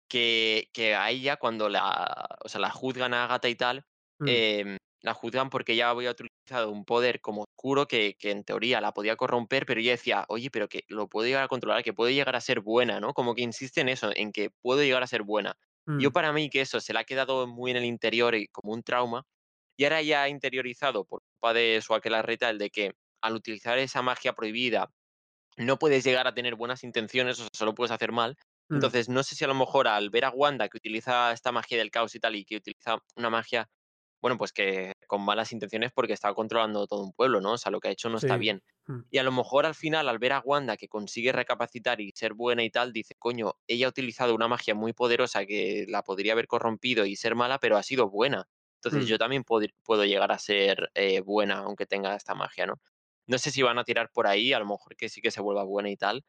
que, 0.10 0.70
que 0.74 0.96
a 0.96 1.10
ella 1.12 1.38
cuando 1.38 1.70
la, 1.70 2.28
o 2.43 2.50
sea, 2.50 2.62
la 2.62 2.70
juzgan 2.72 3.13
a 3.13 3.26
Agatha 3.26 3.50
y 3.50 3.56
tal, 3.56 3.86
Mm, 4.22 4.41
em, 4.62 4.78
la 5.02 5.13
juzgan 5.13 5.50
porque 5.50 5.74
ella 5.74 5.89
había 5.89 6.12
utilizado 6.12 6.72
un 6.72 6.86
poder 6.86 7.22
como 7.22 7.43
oscuro 7.43 7.88
que, 7.88 8.15
que 8.20 8.32
en 8.32 8.43
teoría 8.43 8.82
la 8.82 8.93
podía 8.93 9.15
corromper, 9.17 9.65
pero 9.65 9.80
ella 9.82 9.91
decía, 9.91 10.26
oye, 10.30 10.50
pero 10.52 10.67
que 10.70 10.84
lo 10.89 11.08
puedo 11.10 11.28
llegar 11.28 11.43
a 11.43 11.48
controlar, 11.50 11.84
que 11.84 11.93
puede 11.93 12.13
llegar 12.13 12.36
a 12.36 12.41
ser 12.41 12.62
buena, 12.62 13.00
¿no? 13.00 13.13
Como 13.13 13.36
que 13.36 13.41
insiste 13.43 13.82
en 13.82 13.89
eso, 13.89 14.12
en 14.15 14.32
que 14.32 14.50
puedo 14.62 14.82
llegar 14.84 15.04
a 15.04 15.08
ser 15.08 15.24
buena. 15.24 15.56
Yo 15.98 16.12
mm, 16.12 16.13
para 16.13 16.32
mí 16.34 16.50
que 16.50 16.62
eso 16.62 16.80
se 16.80 16.93
le 16.93 17.00
ha 17.00 17.04
quedado 17.06 17.48
muy 17.48 17.72
en 17.72 17.78
el 17.78 17.86
interior 17.86 18.36
y 18.36 18.48
como 18.48 18.74
un 18.74 18.84
trauma, 18.84 19.24
y 19.78 19.84
ahora 19.86 20.02
ya 20.02 20.24
ha 20.24 20.30
interiorizado 20.30 21.06
por 21.06 21.22
culpa 21.24 21.54
de 21.54 21.82
su 21.84 21.93
aquelarreta 21.96 22.50
el 22.50 22.58
de 22.60 22.70
que 22.72 22.93
al 23.22 23.36
utilizar 23.36 23.78
esa 23.80 24.02
magia 24.02 24.34
prohibida 24.34 24.91
no 25.58 25.78
puedes 25.80 26.04
llegar 26.04 26.28
a 26.28 26.34
tener 26.34 26.56
buenas 26.56 26.84
intenciones, 26.84 27.39
o 27.39 27.43
sea, 27.43 27.50
solo 27.54 27.74
puedes 27.76 27.91
hacer 27.91 28.12
mal. 28.12 28.38
Mm, 28.69 28.91
Entonces, 28.91 29.10
no 29.10 29.23
sé 29.23 29.36
si 29.36 29.43
a 29.45 29.47
lo 29.47 29.56
mejor 29.56 29.88
al 29.88 30.10
ver 30.10 30.25
a 30.25 30.30
Wanda 30.32 30.69
que 30.69 30.77
utiliza 30.77 31.32
esta 31.34 31.51
magia 31.51 31.77
del 31.77 31.91
caos 31.91 32.15
y 32.15 32.19
tal, 32.19 32.36
y 32.36 32.45
que 32.45 32.58
utiliza 32.58 32.97
una 33.15 33.30
magia, 33.30 33.69
bueno, 34.21 34.38
pues 34.38 34.51
que 34.53 34.93
con 35.08 35.23
malas 35.23 35.51
intenciones 35.53 35.91
porque 35.93 36.13
está 36.13 36.34
controlando 36.34 36.88
todo 36.88 37.03
un 37.03 37.13
pueblo, 37.13 37.41
¿no? 37.41 37.53
O 37.53 37.58
sea, 37.58 37.71
lo 37.71 37.80
que 37.80 37.89
ha 37.89 37.91
hecho 37.91 38.10
no 38.10 38.17
está 38.17 38.38
bien. 38.38 38.63
mm, 38.88 39.03
Y 39.10 39.19
a 39.19 39.23
lo 39.23 39.32
mejor 39.32 39.65
al 39.65 39.75
final, 39.75 40.10
al 40.10 40.19
ver 40.19 40.34
a 40.34 40.41
Wanda 40.45 40.75
que 40.77 40.88
consigue 40.89 41.32
recapacitar 41.32 42.01
y 42.01 42.12
ser 42.15 42.34
buena 42.34 42.63
y 42.63 42.69
tal, 42.69 42.91
dice, 42.93 43.15
coño, 43.17 43.53
ella 43.67 43.88
ha 43.88 43.89
utilizado 43.89 44.36
una 44.36 44.47
magia 44.49 44.75
muy 44.75 44.93
poderosa 44.93 45.45
que 45.45 45.86
la 45.88 46.03
podría 46.03 46.34
haber 46.34 46.47
corrompido 46.47 47.06
y 47.06 47.15
ser 47.15 47.36
mala, 47.36 47.60
pero 47.60 47.77
ha 47.77 47.84
sido 47.84 48.10
buena. 48.10 48.47
Entonces 48.84 49.06
mm. 49.06 49.08
yo 49.08 49.17
también 49.17 49.43
puedo 49.45 50.06
llegar 50.06 50.32
a 50.32 50.39
ser 50.39 50.89
eh, 50.93 51.21
buena 51.21 51.60
aunque 51.60 51.86
tenga 51.86 52.15
esta 52.15 52.36
magia, 52.36 52.65
¿no? 52.67 52.75
No 53.27 53.38
sé 53.38 53.51
si 53.51 53.62
van 53.62 53.77
a 53.77 53.84
tirar 53.84 54.10
por 54.12 54.27
ahí, 54.27 54.53
a 54.53 54.60
lo 54.60 54.65
mejor 54.65 54.95
que 54.95 55.10
sí 55.10 55.21
que 55.21 55.32
se 55.32 55.41
vuelva 55.41 55.63
buena 55.63 55.89
y 55.89 55.97
tal. 55.97 56.25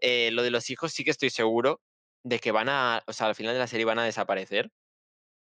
Eh, 0.00 0.30
lo 0.32 0.42
de 0.42 0.50
los 0.50 0.70
hijos 0.70 0.92
sí 0.92 1.04
que 1.04 1.10
estoy 1.10 1.30
seguro 1.30 1.80
de 2.24 2.38
que 2.38 2.52
van 2.52 2.68
a, 2.68 3.02
o 3.06 3.12
sea, 3.12 3.26
al 3.28 3.34
final 3.34 3.54
de 3.54 3.58
la 3.60 3.66
serie 3.66 3.84
van 3.86 3.98
a 3.98 4.04
desaparecer. 4.04 4.70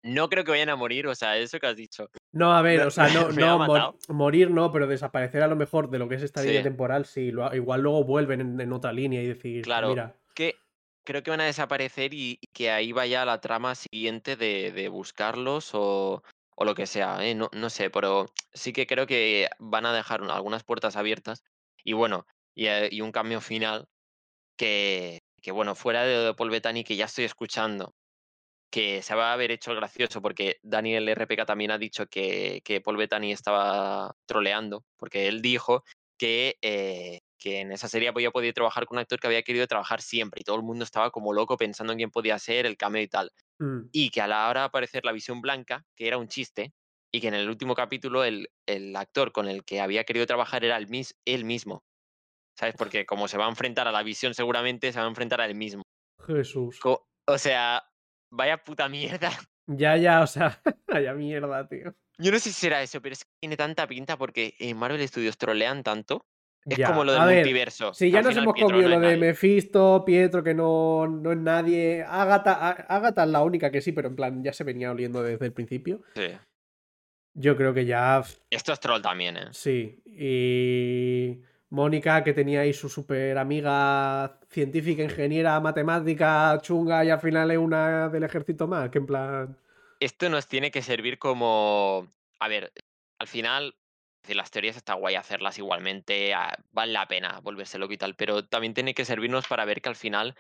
No 0.03 0.29
creo 0.29 0.45
que 0.45 0.51
vayan 0.53 0.71
a 0.71 0.77
morir, 0.77 1.07
o 1.07 1.15
sea, 1.15 1.37
eso 1.37 1.59
que 1.59 1.67
has 1.67 1.77
dicho 1.77 2.09
No, 2.33 2.55
a 2.57 2.63
ver, 2.63 2.81
o 2.83 2.91
sea, 2.91 3.09
no, 3.29 3.29
no 3.33 3.59
mor- 3.59 3.99
morir 4.09 4.51
no, 4.51 4.73
pero 4.73 4.87
desaparecer 4.87 5.43
a 5.43 5.49
lo 5.49 5.57
mejor 5.57 5.91
de 5.91 5.99
lo 5.99 6.09
que 6.09 6.15
es 6.15 6.23
esta 6.23 6.43
línea 6.43 6.61
Sí, 6.61 6.65
temporal, 6.65 7.05
sí, 7.07 7.31
lo- 7.33 7.55
igual 7.55 7.83
luego 7.83 8.05
vuelven 8.05 8.41
en, 8.41 8.61
en 8.61 8.73
otra 8.73 8.93
línea 8.93 9.23
y 9.23 9.27
decir, 9.27 9.63
pues 9.63 9.65
claro. 9.65 9.89
mira, 9.91 10.17
Que 10.35 10.57
creo 11.05 11.23
que 11.23 11.31
van 11.31 11.41
a 11.43 11.45
desaparecer 11.45 12.15
y, 12.15 12.39
y 12.41 12.47
que 12.53 12.71
ahí 12.71 12.93
vaya 12.93 13.25
la 13.25 13.41
trama 13.41 13.75
siguiente 13.75 14.37
de, 14.37 14.73
de 14.73 14.89
buscarlos 14.89 15.71
o, 15.75 16.23
o 16.57 16.65
lo 16.65 16.75
que 16.75 16.87
sea, 16.87 17.27
¿eh? 17.27 17.35
No, 17.35 17.51
no 17.53 17.69
sé, 17.69 17.91
pero 17.91 18.27
sí 18.55 18.73
que 18.73 18.87
creo 18.87 19.07
que 19.07 19.49
van 19.59 19.85
a 19.87 19.93
dejar 19.93 20.23
una- 20.23 20.35
algunas 20.35 20.65
puertas 20.65 20.97
abiertas. 20.97 21.43
Y 21.85 21.93
bueno, 21.93 22.27
y, 22.55 22.67
eh, 22.67 22.89
y 22.91 23.01
un 23.03 23.13
cambio 23.13 23.41
final 23.41 23.87
que, 24.61 25.21
que, 25.43 25.53
bueno, 25.53 25.75
fuera 25.75 26.05
de 26.05 26.35
Paul 26.35 26.51
Bettany, 26.51 26.85
que 26.85 26.97
ya 26.97 27.07
estoy 27.07 27.25
escuchando, 27.25 27.95
que 28.71 29.03
se 29.03 29.15
va 29.15 29.31
a 29.31 29.35
haber 29.35 29.51
hecho 29.53 29.73
el 29.73 29.79
gracioso, 29.79 30.23
porque 30.23 30.59
Daniel 30.63 31.09
RPK 31.09 31.47
también 31.47 31.71
ha 31.73 31.79
dicho 31.79 32.07
que, 32.07 32.61
que 32.65 32.81
Paul 32.81 32.97
Bettany 32.99 33.33
estaba 33.33 34.15
troleando, 34.27 34.85
porque 34.99 35.29
él 35.29 35.43
dijo 35.43 35.85
que, 36.19 36.57
eh, 36.63 37.21
que 37.39 37.61
en 37.61 37.73
esa 37.73 37.89
serie 37.89 38.09
había 38.11 38.31
podido 38.33 38.53
trabajar 38.55 38.87
con 38.87 38.97
un 38.99 39.03
actor 39.03 39.21
que 39.21 39.27
había 39.29 39.43
querido 39.43 39.67
trabajar 39.67 40.03
siempre, 40.03 40.41
y 40.43 40.45
todo 40.45 40.57
el 40.57 40.63
mundo 40.63 40.85
estaba 40.85 41.11
como 41.11 41.33
loco 41.35 41.57
pensando 41.57 41.93
en 41.93 41.99
quién 41.99 42.11
podía 42.11 42.39
ser, 42.39 42.67
el 42.67 42.77
cameo 42.77 43.03
y 43.03 43.09
tal. 43.09 43.31
mm, 43.61 43.91
Y 43.93 44.11
que 44.11 44.21
a 44.23 44.29
la 44.29 44.49
hora 44.51 44.63
de 44.63 44.67
aparecer 44.69 45.05
la 45.05 45.13
visión 45.13 45.41
blanca, 45.43 45.85
que 45.97 46.09
era 46.09 46.19
un 46.19 46.29
chiste, 46.29 46.73
y 47.13 47.21
que 47.21 47.29
en 47.29 47.35
el 47.35 47.49
último 47.51 47.75
capítulo 47.75 48.25
el, 48.25 48.49
el 48.67 48.97
actor 48.97 49.33
con 49.33 49.49
el 49.49 49.65
que 49.65 49.81
había 49.81 50.05
querido 50.05 50.27
trabajar 50.27 50.65
era 50.65 50.77
el 50.77 50.89
mis, 50.89 51.17
él 51.27 51.45
mismo. 51.45 51.85
¿Sabes? 52.61 52.75
Porque 52.77 53.07
como 53.07 53.27
se 53.27 53.39
va 53.39 53.47
a 53.47 53.49
enfrentar 53.49 53.89
a 53.89 53.93
la 53.93 54.03
visión 54.03 54.35
seguramente, 54.35 54.93
se 54.93 54.99
va 54.99 55.07
a 55.07 55.09
enfrentar 55.09 55.41
a 55.41 55.47
él 55.47 55.55
mismo. 55.55 55.83
Jesús. 56.27 56.79
Co- 56.79 57.07
o 57.27 57.39
sea, 57.39 57.83
vaya 58.31 58.63
puta 58.63 58.89
mierda. 58.89 59.31
Ya, 59.73 59.97
ya, 59.97 60.21
o 60.23 60.27
sea, 60.27 60.61
vaya 60.89 61.15
mierda, 61.15 61.69
tío. 61.69 61.95
Yo 62.19 62.33
no 62.33 62.39
sé 62.41 62.51
si 62.51 62.61
será 62.61 62.83
eso, 62.83 63.01
pero 63.01 63.13
es 63.13 63.21
que 63.25 63.31
tiene 63.41 63.57
tanta 63.57 63.87
pinta 63.87 64.19
porque 64.19 64.55
en 64.59 64.77
Marvel 64.77 65.07
Studios 65.09 65.39
trolean 65.39 65.85
tanto. 65.85 66.23
Es 66.67 66.85
como 66.87 67.05
lo 67.05 67.13
del 67.13 67.21
a 67.23 67.25
ver, 67.27 67.37
multiverso, 67.37 67.95
si 67.95 68.11
ya 68.11 68.19
al 68.19 68.25
nos 68.25 68.33
final 68.33 68.45
hemos 68.45 68.55
Pietro 68.55 68.71
comido 68.75 68.89
no 68.91 68.95
lo 68.97 69.01
de 69.01 69.07
nadie. 69.17 69.29
Mephisto, 69.29 70.05
Pietro, 70.05 70.43
que 70.43 70.55
no, 70.55 71.07
no 71.07 71.31
es 71.33 71.39
nadie, 71.39 72.03
Agatha, 72.03 72.71
Agatha 72.71 73.23
es 73.25 73.31
la 73.31 73.43
única 73.43 73.71
que 73.71 73.81
sí, 73.81 73.93
pero 73.93 74.09
en 74.09 74.17
plan 74.17 74.43
ya 74.43 74.53
se 74.53 74.65
venía 74.65 74.91
oliendo 74.91 75.23
desde 75.23 75.47
el 75.47 75.53
principio. 75.53 76.03
Sí. 76.17 76.27
Yo 77.35 77.57
creo 77.57 77.73
que 77.73 77.87
ya. 77.87 78.25
Esto 78.51 78.73
es 78.73 78.81
troll 78.81 79.01
también, 79.03 79.37
¿eh? 79.37 79.47
Sí. 79.53 80.03
Y. 80.05 81.41
Mónica, 81.71 82.25
que 82.25 82.33
tenía 82.33 82.61
ahí 82.61 82.73
su 82.73 82.89
super 82.89 83.39
amiga 83.39 84.39
científica, 84.51 85.05
ingeniera, 85.05 85.59
matemática, 85.61 86.59
chunga, 86.61 87.05
y 87.05 87.11
al 87.11 87.21
final 87.21 87.51
es 87.51 87.59
una 87.59 88.09
del 88.09 88.25
ejército 88.25 88.67
más, 88.67 88.91
que 88.91 88.99
en 88.99 89.07
plan. 89.07 89.57
Esto 90.01 90.29
nos 90.29 90.49
tiene 90.49 90.71
que 90.71 90.83
servir 90.83 91.19
como. 91.19 92.13
A 92.41 92.49
ver, 92.49 92.73
al 93.19 93.29
final, 93.29 93.77
las 94.29 94.51
teorías 94.51 94.77
está 94.77 94.95
guay 94.95 95.15
hacerlas 95.15 95.59
igualmente, 95.59 96.33
vale 96.73 96.93
la 96.93 97.07
pena 97.07 97.41
volverse 97.41 97.79
loco 97.79 97.93
y 97.93 97.99
tal, 97.99 98.17
pero 98.17 98.45
también 98.45 98.75
tiene 98.75 98.95
que 98.95 99.05
servirnos 99.05 99.47
para 99.47 99.65
ver 99.65 99.81
que 99.81 99.89
al 99.89 99.97
final 99.97 100.35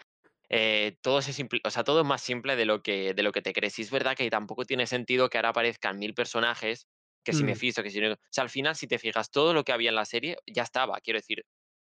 eh, 0.48 0.96
todo, 1.00 1.20
es 1.20 1.26
simple, 1.26 1.60
o 1.64 1.70
sea, 1.70 1.84
todo 1.84 2.00
es 2.00 2.06
más 2.06 2.20
simple 2.20 2.56
de 2.56 2.64
lo, 2.64 2.82
que, 2.82 3.14
de 3.14 3.22
lo 3.22 3.30
que 3.30 3.40
te 3.40 3.52
crees. 3.52 3.78
Y 3.78 3.82
es 3.82 3.90
verdad 3.90 4.16
que 4.16 4.28
tampoco 4.30 4.64
tiene 4.64 4.86
sentido 4.86 5.30
que 5.30 5.38
ahora 5.38 5.50
aparezcan 5.50 5.98
mil 5.98 6.12
personajes, 6.12 6.88
que 7.24 7.32
si 7.32 7.44
me 7.44 7.54
Mm, 7.54 7.56
fijo, 7.56 7.82
que 7.82 7.90
si 7.90 8.00
no... 8.00 8.12
O 8.14 8.16
sea, 8.30 8.42
al 8.44 8.50
final, 8.50 8.76
si 8.76 8.86
te 8.86 8.98
fijas, 8.98 9.30
todo 9.30 9.54
lo 9.54 9.64
que 9.64 9.72
había 9.72 9.90
en 9.90 9.96
la 9.96 10.04
serie 10.06 10.36
ya 10.46 10.62
estaba. 10.62 11.00
Quiero 11.00 11.18
decir, 11.18 11.44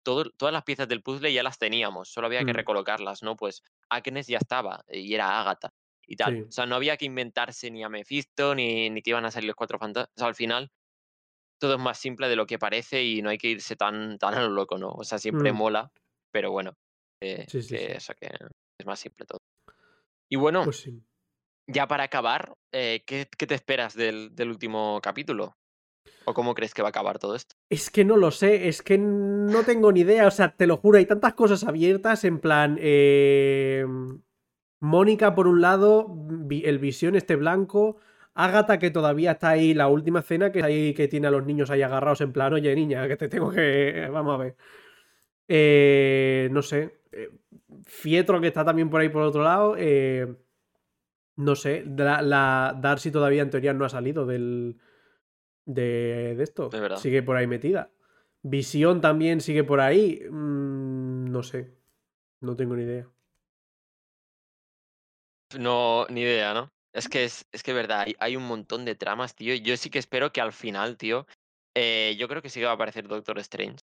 todo, 0.03 0.25
todas 0.37 0.53
las 0.53 0.63
piezas 0.63 0.87
del 0.87 1.03
puzzle 1.03 1.33
ya 1.33 1.43
las 1.43 1.57
teníamos, 1.59 2.09
solo 2.09 2.27
había 2.27 2.45
que 2.45 2.53
mm, 2.53 2.53
recolocarlas, 2.53 3.23
¿no? 3.23 3.35
Pues 3.35 3.63
Agnes 3.89 4.27
ya 4.27 4.37
estaba, 4.37 4.83
y 4.89 5.13
era 5.13 5.39
Agatha 5.41 5.71
y 6.07 6.15
tal. 6.15 6.35
sí. 6.35 6.49
O 6.49 6.51
sea, 6.51 6.65
no 6.65 6.75
había 6.75 6.97
que 6.97 7.05
inventarse 7.05 7.69
ni 7.71 7.83
a 7.83 7.89
Mephisto, 7.89 8.55
ni, 8.55 8.89
ni 8.89 9.01
que 9.01 9.11
iban 9.11 9.25
a 9.25 9.31
salir 9.31 9.47
los 9.47 9.55
cuatro 9.55 9.77
fantasmas. 9.79 10.09
O 10.15 10.19
sea, 10.19 10.27
al 10.27 10.35
final, 10.35 10.71
todo 11.59 11.75
es 11.75 11.79
más 11.81 11.99
simple 11.99 12.29
de 12.29 12.35
lo 12.35 12.45
que 12.47 12.59
parece 12.59 13.03
y 13.03 13.21
no 13.21 13.29
hay 13.29 13.37
que 13.37 13.49
irse 13.49 13.75
tan, 13.75 14.17
tan 14.19 14.33
a 14.35 14.41
lo 14.43 14.49
loco, 14.49 14.77
¿no? 14.77 14.91
O 14.91 15.03
sea, 15.03 15.19
siempre 15.19 15.51
Mm, 15.51 15.53
mola, 15.53 15.91
pero 16.31 16.51
bueno, 16.51 16.73
eh, 17.21 17.47
sí, 17.47 17.61
sí, 17.61 17.77
que 17.77 17.77
sí. 17.77 17.93
eso, 17.97 18.13
que 18.15 18.27
es 18.79 18.85
más 18.85 18.99
simple 18.99 19.25
todo. 19.25 19.39
Y 20.29 20.37
bueno, 20.37 20.71
Pues 20.71 20.77
sí. 20.77 21.03
Ya 21.71 21.87
para 21.87 22.03
acabar, 22.03 22.53
eh, 22.71 23.03
¿qué, 23.05 23.25
te 23.25 23.55
esperas 23.55 23.95
del, 23.95 24.31
último 24.39 24.99
capítulo? 25.01 25.55
¿O 26.25 26.33
cómo 26.33 26.53
crees 26.53 26.73
que 26.73 26.81
va 26.81 26.89
a 26.89 26.89
acabar 26.89 27.19
todo 27.19 27.35
esto? 27.35 27.55
Es 27.69 27.89
que 27.89 28.05
no 28.05 28.17
lo 28.17 28.31
sé, 28.31 28.67
es 28.67 28.81
que 28.81 28.97
no 28.97 29.63
tengo 29.63 29.91
ni 29.91 30.01
idea, 30.01 30.27
o 30.27 30.31
sea, 30.31 30.55
te 30.55 30.67
lo 30.67 30.77
juro, 30.77 30.97
hay 30.97 31.05
tantas 31.05 31.33
cosas 31.33 31.63
abiertas 31.63 32.23
en 32.23 32.39
plan... 32.39 32.77
eh, 32.79 33.85
Mónica 34.81 35.35
por 35.35 35.47
un 35.47 35.61
lado, 35.61 36.07
el 36.49 36.79
visión 36.79 37.15
este 37.15 37.35
blanco, 37.35 37.97
Ágata 38.33 38.79
que 38.79 38.91
todavía 38.91 39.31
está 39.31 39.49
ahí, 39.49 39.73
la 39.73 39.89
última 39.89 40.19
escena 40.19 40.51
que 40.51 40.59
es 40.59 40.65
ahí 40.65 40.93
que 40.93 41.09
tiene 41.09 41.27
a 41.27 41.31
los 41.31 41.45
niños 41.45 41.69
ahí 41.69 41.81
agarrados 41.81 42.21
en 42.21 42.31
plan, 42.31 42.53
oye 42.53 42.73
niña, 42.73 43.05
que 43.07 43.17
te 43.17 43.27
tengo 43.27 43.51
que... 43.51 44.07
Vamos 44.09 44.35
a 44.35 44.37
ver. 44.37 44.55
Eh, 45.49 46.47
no 46.51 46.61
sé. 46.61 47.01
eh, 47.11 47.29
Fietro 47.83 48.39
que 48.39 48.47
está 48.47 48.63
también 48.63 48.89
por 48.89 49.01
ahí 49.01 49.09
por 49.09 49.23
otro 49.23 49.43
lado. 49.43 49.75
eh, 49.77 50.27
no 51.39 51.55
sé. 51.55 51.85
La, 51.85 52.21
la 52.21 52.77
Darcy 52.81 53.11
todavía 53.11 53.41
en 53.41 53.49
teoría 53.49 53.73
no 53.73 53.85
ha 53.85 53.89
salido 53.89 54.25
del... 54.25 54.77
De, 55.65 56.35
de 56.35 56.43
esto. 56.43 56.67
De 56.69 56.79
verdad. 56.79 56.97
Sigue 56.97 57.23
por 57.23 57.37
ahí 57.37 57.47
metida. 57.47 57.91
Visión 58.41 58.99
también 59.01 59.39
sigue 59.39 59.63
por 59.63 59.79
ahí. 59.79 60.21
Mm, 60.29 61.31
no 61.31 61.43
sé. 61.43 61.77
No 62.41 62.55
tengo 62.55 62.75
ni 62.75 62.83
idea. 62.83 63.07
No, 65.57 66.05
ni 66.09 66.21
idea, 66.21 66.53
¿no? 66.53 66.71
Es 66.93 67.07
que 67.07 67.23
es, 67.23 67.45
es 67.51 67.63
que 67.63 67.71
verdad, 67.73 68.01
hay, 68.01 68.15
hay 68.19 68.35
un 68.35 68.45
montón 68.45 68.83
de 68.83 68.95
tramas, 68.95 69.33
tío. 69.33 69.53
y 69.53 69.61
Yo 69.61 69.77
sí 69.77 69.89
que 69.89 69.99
espero 69.99 70.33
que 70.33 70.41
al 70.41 70.51
final, 70.51 70.97
tío, 70.97 71.25
eh, 71.73 72.15
yo 72.19 72.27
creo 72.27 72.41
que 72.41 72.49
sí 72.49 72.59
que 72.59 72.65
va 72.65 72.71
a 72.71 72.75
aparecer 72.75 73.07
Doctor 73.07 73.39
Strange. 73.39 73.77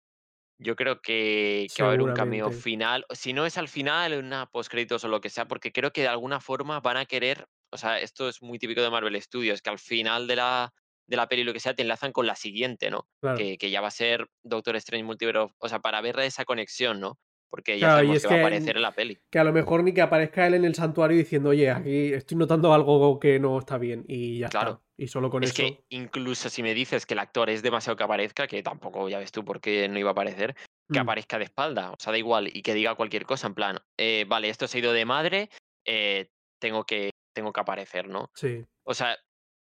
Yo 0.60 0.76
creo 0.76 1.02
que, 1.02 1.68
que 1.76 1.84
va 1.84 1.90
a 1.90 1.92
haber 1.92 2.02
un 2.02 2.14
cameo 2.14 2.52
final. 2.52 3.06
Si 3.12 3.34
no 3.34 3.46
es 3.46 3.58
al 3.58 3.68
final, 3.68 4.14
una 4.14 4.46
postcréditos 4.48 5.04
o 5.04 5.08
lo 5.08 5.20
que 5.22 5.30
sea, 5.30 5.48
porque 5.48 5.72
creo 5.72 5.92
que 5.92 6.02
de 6.02 6.08
alguna 6.08 6.40
forma 6.40 6.80
van 6.80 6.98
a 6.98 7.06
querer. 7.06 7.48
O 7.72 7.78
sea, 7.78 8.00
esto 8.00 8.30
es 8.30 8.42
muy 8.42 8.60
típico 8.60 8.82
de 8.82 8.90
Marvel 8.90 9.20
Studios, 9.22 9.62
que 9.62 9.70
al 9.72 9.80
final 9.80 10.28
de 10.28 10.36
la, 10.38 10.74
de 11.08 11.18
la 11.18 11.28
peli, 11.28 11.44
lo 11.44 11.54
que 11.54 11.60
sea, 11.60 11.74
te 11.74 11.82
enlazan 11.82 12.12
con 12.12 12.28
la 12.28 12.36
siguiente, 12.36 12.90
¿no? 12.92 13.08
Claro. 13.20 13.38
Que, 13.38 13.58
que 13.58 13.72
ya 13.72 13.82
va 13.82 13.88
a 13.88 13.92
ser 13.92 14.28
Doctor 14.44 14.76
Strange 14.78 15.04
Multiverse. 15.04 15.54
O 15.58 15.70
sea, 15.70 15.80
para 15.80 16.02
ver 16.02 16.20
esa 16.20 16.46
conexión, 16.46 17.00
¿no? 17.00 17.20
Porque 17.54 17.78
ya 17.78 17.86
Claro, 17.86 17.98
sabemos 17.98 18.18
es 18.18 18.24
que 18.24 18.28
va 18.30 18.36
a 18.36 18.40
aparecer 18.40 18.76
en 18.78 18.82
la 18.82 18.92
peli. 18.94 19.20
que 19.30 19.38
a 19.38 19.44
lo 19.44 19.54
mejor 19.54 19.84
ni 19.84 19.94
que 19.94 20.02
aparezca 20.02 20.48
él 20.48 20.56
en 20.56 20.66
el 20.66 20.74
santuario 20.74 21.16
diciendo, 21.16 21.50
oye, 21.50 21.70
aquí 21.70 22.12
estoy 22.12 22.36
notando 22.36 22.74
algo 22.74 23.20
que 23.20 23.40
no 23.40 23.60
está 23.60 23.78
bien. 23.78 24.06
Y 24.08 24.40
ya 24.40 24.50
Claro. 24.50 24.72
está. 24.72 24.84
Y 24.98 25.08
solo 25.08 25.30
con 25.30 25.44
Es 25.44 25.52
eso. 25.52 25.58
que 25.62 25.84
incluso 25.90 26.50
si 26.50 26.64
me 26.64 26.74
dices 26.74 27.06
que 27.06 27.14
el 27.14 27.20
actor 27.20 27.52
es 27.52 27.62
demasiado 27.62 27.96
que 27.96 28.04
aparezca, 28.04 28.48
que 28.48 28.64
tampoco 28.64 29.08
ya 29.08 29.20
ves 29.20 29.32
tú 29.32 29.46
por 29.46 29.62
qué 29.62 29.88
no 29.88 30.00
iba 30.00 30.10
a 30.10 30.14
aparecer, 30.14 30.56
que 30.92 30.98
mm, 30.98 31.04
aparezca 31.04 31.38
de 31.38 31.44
espalda, 31.44 31.92
o 31.92 31.96
sea, 32.00 32.12
da 32.12 32.18
igual, 32.18 32.50
y 32.52 32.64
que 32.64 32.74
diga 32.74 32.96
cualquier 32.96 33.28
cosa, 33.28 33.46
en 33.46 33.54
plan, 33.54 33.78
eh, 34.00 34.26
vale, 34.28 34.50
esto 34.50 34.68
se 34.68 34.80
ha 34.80 34.82
ido 34.82 34.92
de 34.92 35.06
madre, 35.06 35.50
eh, 35.86 36.30
tengo, 36.60 36.86
que, 36.86 37.12
tengo 37.36 37.54
que 37.54 37.62
aparecer, 37.62 38.08
¿no? 38.08 38.32
sí. 38.34 38.66
O 38.84 38.96
sea, 38.96 39.16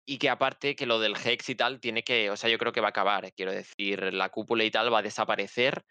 y 0.08 0.17
que 0.19 0.30
aparte 0.30 0.75
que 0.75 0.86
lo 0.86 0.99
del 0.99 1.15
Hex 1.15 1.49
y 1.49 1.56
tal 1.56 1.80
tiene 1.80 2.04
que, 2.04 2.30
o 2.30 2.38
sea, 2.38 2.49
yo 2.52 2.58
creo 2.60 2.71
que 2.71 2.82
va 2.82 2.88
a 2.88 2.89
acabar, 2.91 3.32
quiero 3.34 3.52
decir, 3.52 4.13
la 4.13 4.30
cúpula 4.30 4.63
y 4.63 4.69
tal 4.71 4.93
va 4.93 4.99
a 4.99 5.04
desaparecer, 5.04 5.84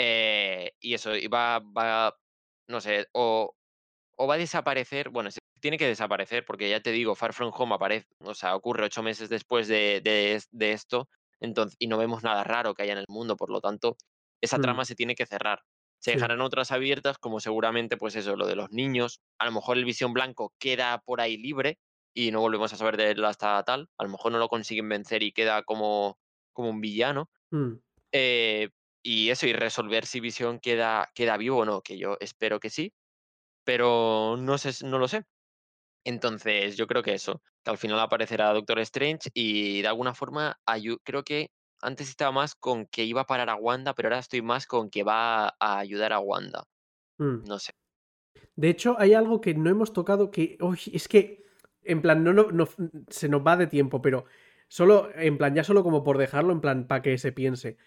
eh, 0.00 0.72
y 0.80 0.94
eso, 0.94 1.14
y 1.16 1.26
va, 1.28 1.60
va, 1.60 2.16
no 2.68 2.80
sé, 2.80 3.06
o, 3.12 3.54
o 4.16 4.26
va 4.26 4.34
a 4.34 4.38
desaparecer, 4.38 5.10
bueno, 5.10 5.30
tiene 5.60 5.78
que 5.78 5.86
desaparecer, 5.88 6.44
porque 6.44 6.68
ya 6.70 6.80
te 6.82 6.92
digo, 6.92 7.14
Far 7.14 7.32
From 7.34 7.52
Home 7.54 7.74
aparece, 7.74 8.06
o 8.20 8.34
sea, 8.34 8.56
ocurre 8.56 8.86
ocho 8.86 9.02
meses 9.02 9.28
después 9.28 9.68
de, 9.68 10.00
de 10.04 10.34
es- 10.36 10.48
de 10.50 10.72
esto, 10.72 11.08
entonces, 11.40 11.76
y 11.78 11.86
no 11.88 11.98
vemos 11.98 12.22
nada 12.22 12.44
raro 12.44 12.74
que 12.74 12.82
haya 12.82 12.92
en 12.92 12.98
el 12.98 13.06
mundo, 13.08 13.36
por 13.36 13.50
lo 13.50 13.60
tanto, 13.60 13.96
esa 14.40 14.58
mm, 14.58 14.60
trama 14.60 14.84
se 14.84 14.94
tiene 14.94 15.14
que 15.14 15.26
cerrar. 15.26 15.60
Se 15.98 16.12
sí. 16.12 16.18
dejarán 16.18 16.40
otras 16.40 16.72
abiertas, 16.72 17.18
como 17.18 17.40
seguramente, 17.40 17.96
pues 17.98 18.16
eso, 18.16 18.36
lo 18.36 18.46
de 18.46 18.56
los 18.56 18.70
niños, 18.70 19.20
a 19.38 19.44
lo 19.46 19.52
mejor 19.52 19.76
el 19.76 19.84
Visión 19.84 20.12
Blanco 20.14 20.54
queda 20.58 20.98
por 21.04 21.20
ahí 21.20 21.36
libre 21.36 21.78
y 22.14 22.30
no 22.32 22.40
volvemos 22.40 22.72
a 22.72 22.76
saber 22.76 22.96
de 22.96 23.10
él 23.10 23.24
hasta 23.24 23.62
tal, 23.64 23.88
a 23.98 24.04
lo 24.04 24.10
mejor 24.10 24.32
no 24.32 24.38
lo 24.38 24.48
consiguen 24.48 24.88
vencer 24.88 25.22
y 25.22 25.32
queda 25.32 25.62
como, 25.62 26.18
como 26.52 26.70
un 26.70 26.80
villano. 26.80 27.30
mm, 27.52 27.80
eh, 28.12 28.70
y 29.02 29.30
eso, 29.30 29.46
y 29.46 29.52
resolver 29.52 30.06
si 30.06 30.20
Visión 30.20 30.58
queda, 30.60 31.08
queda 31.14 31.36
vivo 31.36 31.58
o 31.58 31.64
no, 31.64 31.80
que 31.82 31.98
yo 31.98 32.16
espero 32.20 32.60
que 32.60 32.70
sí, 32.70 32.92
pero 33.64 34.36
no 34.38 34.58
sé, 34.58 34.72
no 34.86 34.98
lo 34.98 35.08
sé. 35.08 35.24
Entonces, 36.04 36.76
yo 36.76 36.86
creo 36.86 37.02
que 37.02 37.14
eso, 37.14 37.42
que 37.64 37.70
al 37.70 37.78
final 37.78 38.00
aparecerá 38.00 38.52
Doctor 38.52 38.78
Strange 38.80 39.30
y 39.34 39.82
de 39.82 39.88
alguna 39.88 40.14
forma 40.14 40.56
creo 41.04 41.22
que 41.24 41.48
antes 41.82 42.08
estaba 42.08 42.32
más 42.32 42.54
con 42.54 42.86
que 42.86 43.04
iba 43.04 43.22
a 43.22 43.26
parar 43.26 43.50
a 43.50 43.56
Wanda, 43.56 43.94
pero 43.94 44.08
ahora 44.08 44.18
estoy 44.20 44.42
más 44.42 44.66
con 44.66 44.90
que 44.90 45.02
va 45.04 45.48
a 45.48 45.78
ayudar 45.78 46.12
a 46.12 46.20
Wanda. 46.20 46.64
mm. 47.18 47.50
No 47.50 47.58
sé. 47.58 47.72
De 48.56 48.68
hecho, 48.68 48.96
hay 48.98 49.14
algo 49.14 49.40
que 49.40 49.54
no 49.54 49.70
hemos 49.70 49.92
tocado 49.92 50.30
que. 50.30 50.58
es 50.92 51.08
que. 51.08 51.44
En 51.82 52.02
plan, 52.02 52.22
no, 52.24 52.32
no, 52.32 52.50
no- 52.52 52.68
se 53.08 53.28
nos 53.28 53.46
va 53.46 53.56
de 53.56 53.66
tiempo, 53.66 54.02
pero. 54.02 54.24
Solo. 54.68 55.10
En 55.14 55.38
plan, 55.38 55.54
ya 55.54 55.64
solo 55.64 55.82
como 55.82 56.04
por 56.04 56.18
dejarlo, 56.18 56.52
en 56.52 56.60
plan, 56.60 56.86
para 56.86 57.02
que 57.02 57.18
se 57.18 57.32
piense. 57.32 57.78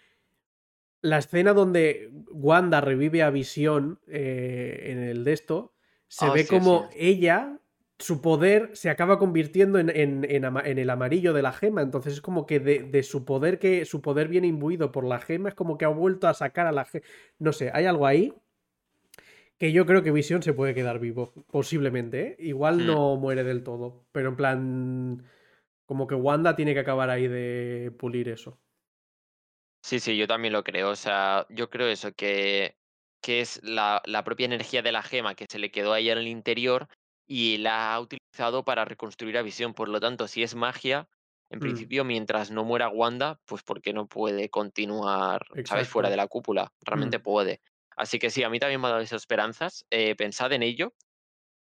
La 1.04 1.18
escena 1.18 1.52
donde 1.52 2.10
Wanda 2.30 2.80
revive 2.80 3.22
a 3.22 3.28
Visión 3.30 4.00
eh, 4.08 4.86
en 4.90 4.98
el 4.98 5.22
de 5.24 5.32
esto. 5.34 5.74
Se 6.08 6.24
ve 6.30 6.42
sí, 6.44 6.48
como 6.48 6.88
sí. 6.92 6.96
ella. 6.98 7.58
Su 7.98 8.20
poder 8.20 8.70
se 8.72 8.90
acaba 8.90 9.18
convirtiendo 9.18 9.78
en, 9.78 9.88
en- 9.88 10.26
en 10.28 10.44
ama- 10.44 10.62
en 10.64 10.78
el 10.78 10.90
amarillo 10.90 11.32
de 11.32 11.42
la 11.42 11.52
gema. 11.52 11.82
Entonces 11.82 12.14
es 12.14 12.20
como 12.20 12.46
que 12.46 12.58
de, 12.58 12.80
de 12.84 13.02
su 13.02 13.24
poder 13.24 13.58
que. 13.58 13.84
Su 13.84 14.00
poder 14.00 14.28
viene 14.28 14.46
imbuido 14.48 14.90
por 14.92 15.04
la 15.04 15.20
gema. 15.20 15.50
Es 15.50 15.54
como 15.54 15.76
que 15.78 15.84
ha 15.84 15.88
vuelto 15.88 16.26
a 16.26 16.34
sacar 16.34 16.66
a 16.66 16.72
la 16.72 16.84
gema. 16.86 17.04
No 17.38 17.52
sé, 17.52 17.70
hay 17.72 17.84
algo 17.86 18.06
ahí 18.06 18.32
que 19.58 19.72
yo 19.72 19.86
creo 19.86 20.02
que 20.02 20.10
Visión 20.10 20.42
se 20.42 20.52
puede 20.52 20.74
quedar 20.74 20.98
vivo, 20.98 21.32
posiblemente, 21.50 22.20
¿eh? 22.28 22.36
Igual 22.40 22.78
Mm, 22.78 22.86
no 22.86 23.16
muere 23.16 23.44
del 23.44 23.62
todo, 23.62 24.04
pero 24.12 24.30
en 24.30 24.36
plan, 24.36 25.24
como 25.86 26.06
que 26.06 26.14
Wanda 26.16 26.56
tiene 26.56 26.74
que 26.74 26.80
acabar 26.80 27.10
ahí 27.10 27.28
de 27.28 27.92
pulir 27.98 28.28
eso. 28.28 28.58
Sí, 29.84 30.00
sí, 30.00 30.16
yo 30.16 30.26
también 30.26 30.52
lo 30.54 30.64
creo. 30.64 30.90
O 30.90 30.96
sea, 30.96 31.46
yo 31.50 31.68
creo 31.68 31.88
eso, 31.88 32.12
que, 32.14 32.78
que 33.20 33.40
es 33.42 33.60
la, 33.62 34.00
la 34.06 34.24
propia 34.24 34.46
energía 34.46 34.80
de 34.82 34.92
la 34.92 35.02
gema 35.02 35.34
que 35.34 35.44
se 35.48 35.58
le 35.58 35.70
quedó 35.70 35.92
ahí 35.92 36.08
en 36.08 36.16
el 36.18 36.26
interior 36.26 36.88
y 37.26 37.58
la 37.58 37.92
ha 37.94 38.00
utilizado 38.00 38.64
para 38.64 38.86
reconstruir 38.86 39.36
a 39.36 39.42
Visión. 39.42 39.74
Por 39.74 39.88
lo 39.90 40.00
tanto, 40.00 40.26
si 40.26 40.42
es 40.42 40.54
magia, 40.54 41.10
en 41.50 41.60
Mm, 41.60 41.60
principio, 41.60 42.02
mientras 42.04 42.50
no 42.50 42.64
muera 42.64 42.88
Wanda, 42.88 43.40
pues 43.44 43.62
porque 43.62 43.92
no 43.92 44.08
puede 44.08 44.48
continuar, 44.48 45.42
¿sabes? 45.62 45.86
Fuera 45.88 46.08
de 46.08 46.16
exacto. 46.16 46.16
la 46.16 46.28
cúpula. 46.28 46.72
Mm, 46.94 47.18
Realmente 47.20 47.20
puede. 47.20 47.60
Así 47.94 48.18
que 48.18 48.30
sí, 48.30 48.42
a 48.42 48.48
mí 48.48 48.58
también 48.58 48.80
me 48.80 48.86
ha 48.86 48.90
dado 48.90 49.02
esas 49.02 49.20
esperanzas. 49.22 49.84
eh, 49.90 50.16
pensad 50.16 50.50
en 50.52 50.62
ello. 50.62 50.94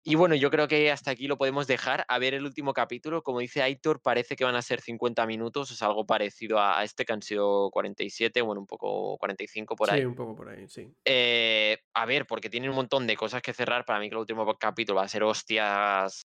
Y 0.04 0.16
bueno, 0.16 0.34
yo 0.34 0.50
creo 0.50 0.66
que 0.66 0.90
hasta 0.90 1.12
aquí 1.12 1.28
lo 1.28 1.38
podemos 1.38 1.66
dejar. 1.68 2.04
A 2.08 2.18
ver 2.18 2.34
el 2.34 2.44
último 2.44 2.72
capítulo. 2.72 3.22
Como 3.22 3.38
dice 3.40 3.62
Aitor, 3.62 4.00
parece 4.02 4.34
que 4.34 4.44
van 4.44 4.56
a 4.56 4.62
ser 4.62 4.80
50 4.80 5.26
minutos. 5.26 5.70
Es 5.70 5.80
algo 5.82 6.04
parecido 6.06 6.58
a, 6.60 6.82
este 6.82 7.04
que 7.04 7.12
han 7.12 7.22
sido 7.22 7.70
47, 7.70 8.42
bueno, 8.42 8.60
un 8.60 8.66
poco 8.66 9.16
45 9.18 9.76
por 9.76 9.88
sí, 9.88 9.94
ahí. 9.94 10.04
un 10.04 10.14
poco 10.14 10.34
por 10.34 10.48
ahí, 10.48 10.68
sí. 10.68 10.92
Eh, 11.04 11.78
a 11.94 12.06
ver, 12.06 12.26
porque 12.26 12.50
tienen 12.50 12.70
un 12.70 12.76
montón 12.76 13.06
de 13.06 13.16
cosas 13.16 13.42
que 13.42 13.52
cerrar. 13.54 13.84
Para 13.84 14.00
mí 14.00 14.08
que 14.08 14.14
el 14.14 14.20
último 14.20 14.44
capítulo 14.58 14.96
va 14.98 15.04
a 15.04 15.08
ser 15.08 15.22
hostias 15.22 16.22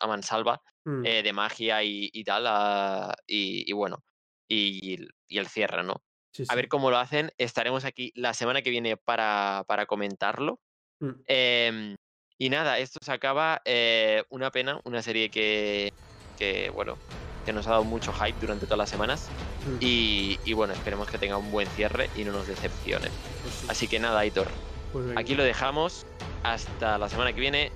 a 0.00 0.06
mansalva 0.06 0.60
Mm, 0.86 1.04
eh, 1.06 1.22
de 1.22 1.32
magia 1.32 1.82
y, 1.82 2.10
y 2.12 2.24
tal. 2.24 2.44
ah, 2.46 3.14
y, 3.26 3.68
y 3.70 3.72
bueno, 3.72 4.04
y, 4.48 4.98
y 5.28 5.38
el 5.38 5.46
cierre, 5.48 5.82
¿no? 5.82 6.02
sí, 6.32 6.44
A 6.48 6.54
ver 6.56 6.64
sí. 6.64 6.68
cómo 6.68 6.90
lo 6.90 6.98
hacen. 6.98 7.30
Estaremos 7.38 7.84
aquí 7.84 8.12
la 8.14 8.34
semana 8.34 8.62
que 8.62 8.70
viene 8.70 8.96
para, 8.98 9.64
para 9.66 9.86
comentarlo. 9.86 10.60
Mm, 11.00 11.24
Em, 11.26 11.96
y 12.38 12.50
nada, 12.50 12.78
esto 12.78 12.98
se 13.02 13.12
acaba. 13.12 13.62
eh, 13.64 14.24
una 14.30 14.50
pena, 14.50 14.80
una 14.84 15.02
serie 15.02 15.30
que, 15.30 15.92
que, 16.38 16.70
bueno, 16.70 16.96
que 17.44 17.52
nos 17.52 17.66
ha 17.66 17.70
dado 17.70 17.84
mucho 17.84 18.12
hype 18.12 18.38
durante 18.40 18.66
todas 18.66 18.78
las 18.78 18.90
semanas. 18.90 19.28
Mm. 19.66 19.76
Y, 19.80 20.38
y 20.44 20.52
bueno, 20.52 20.72
esperemos 20.72 21.08
que 21.08 21.18
tenga 21.18 21.36
un 21.36 21.50
buen 21.50 21.68
cierre 21.68 22.10
y 22.16 22.24
no 22.24 22.32
nos 22.32 22.46
decepcione. 22.46 23.08
Pues 23.42 23.54
sí, 23.54 23.66
Así 23.68 23.88
que 23.88 23.98
nada, 23.98 24.20
Aitor, 24.20 24.48
pues 24.92 25.16
aquí 25.16 25.34
lo 25.34 25.44
dejamos. 25.44 26.06
Hasta 26.42 26.98
la 26.98 27.08
semana 27.08 27.32
que 27.32 27.40
viene. 27.40 27.72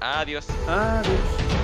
Adiós. 0.00 0.46
Adiós. 0.68 1.63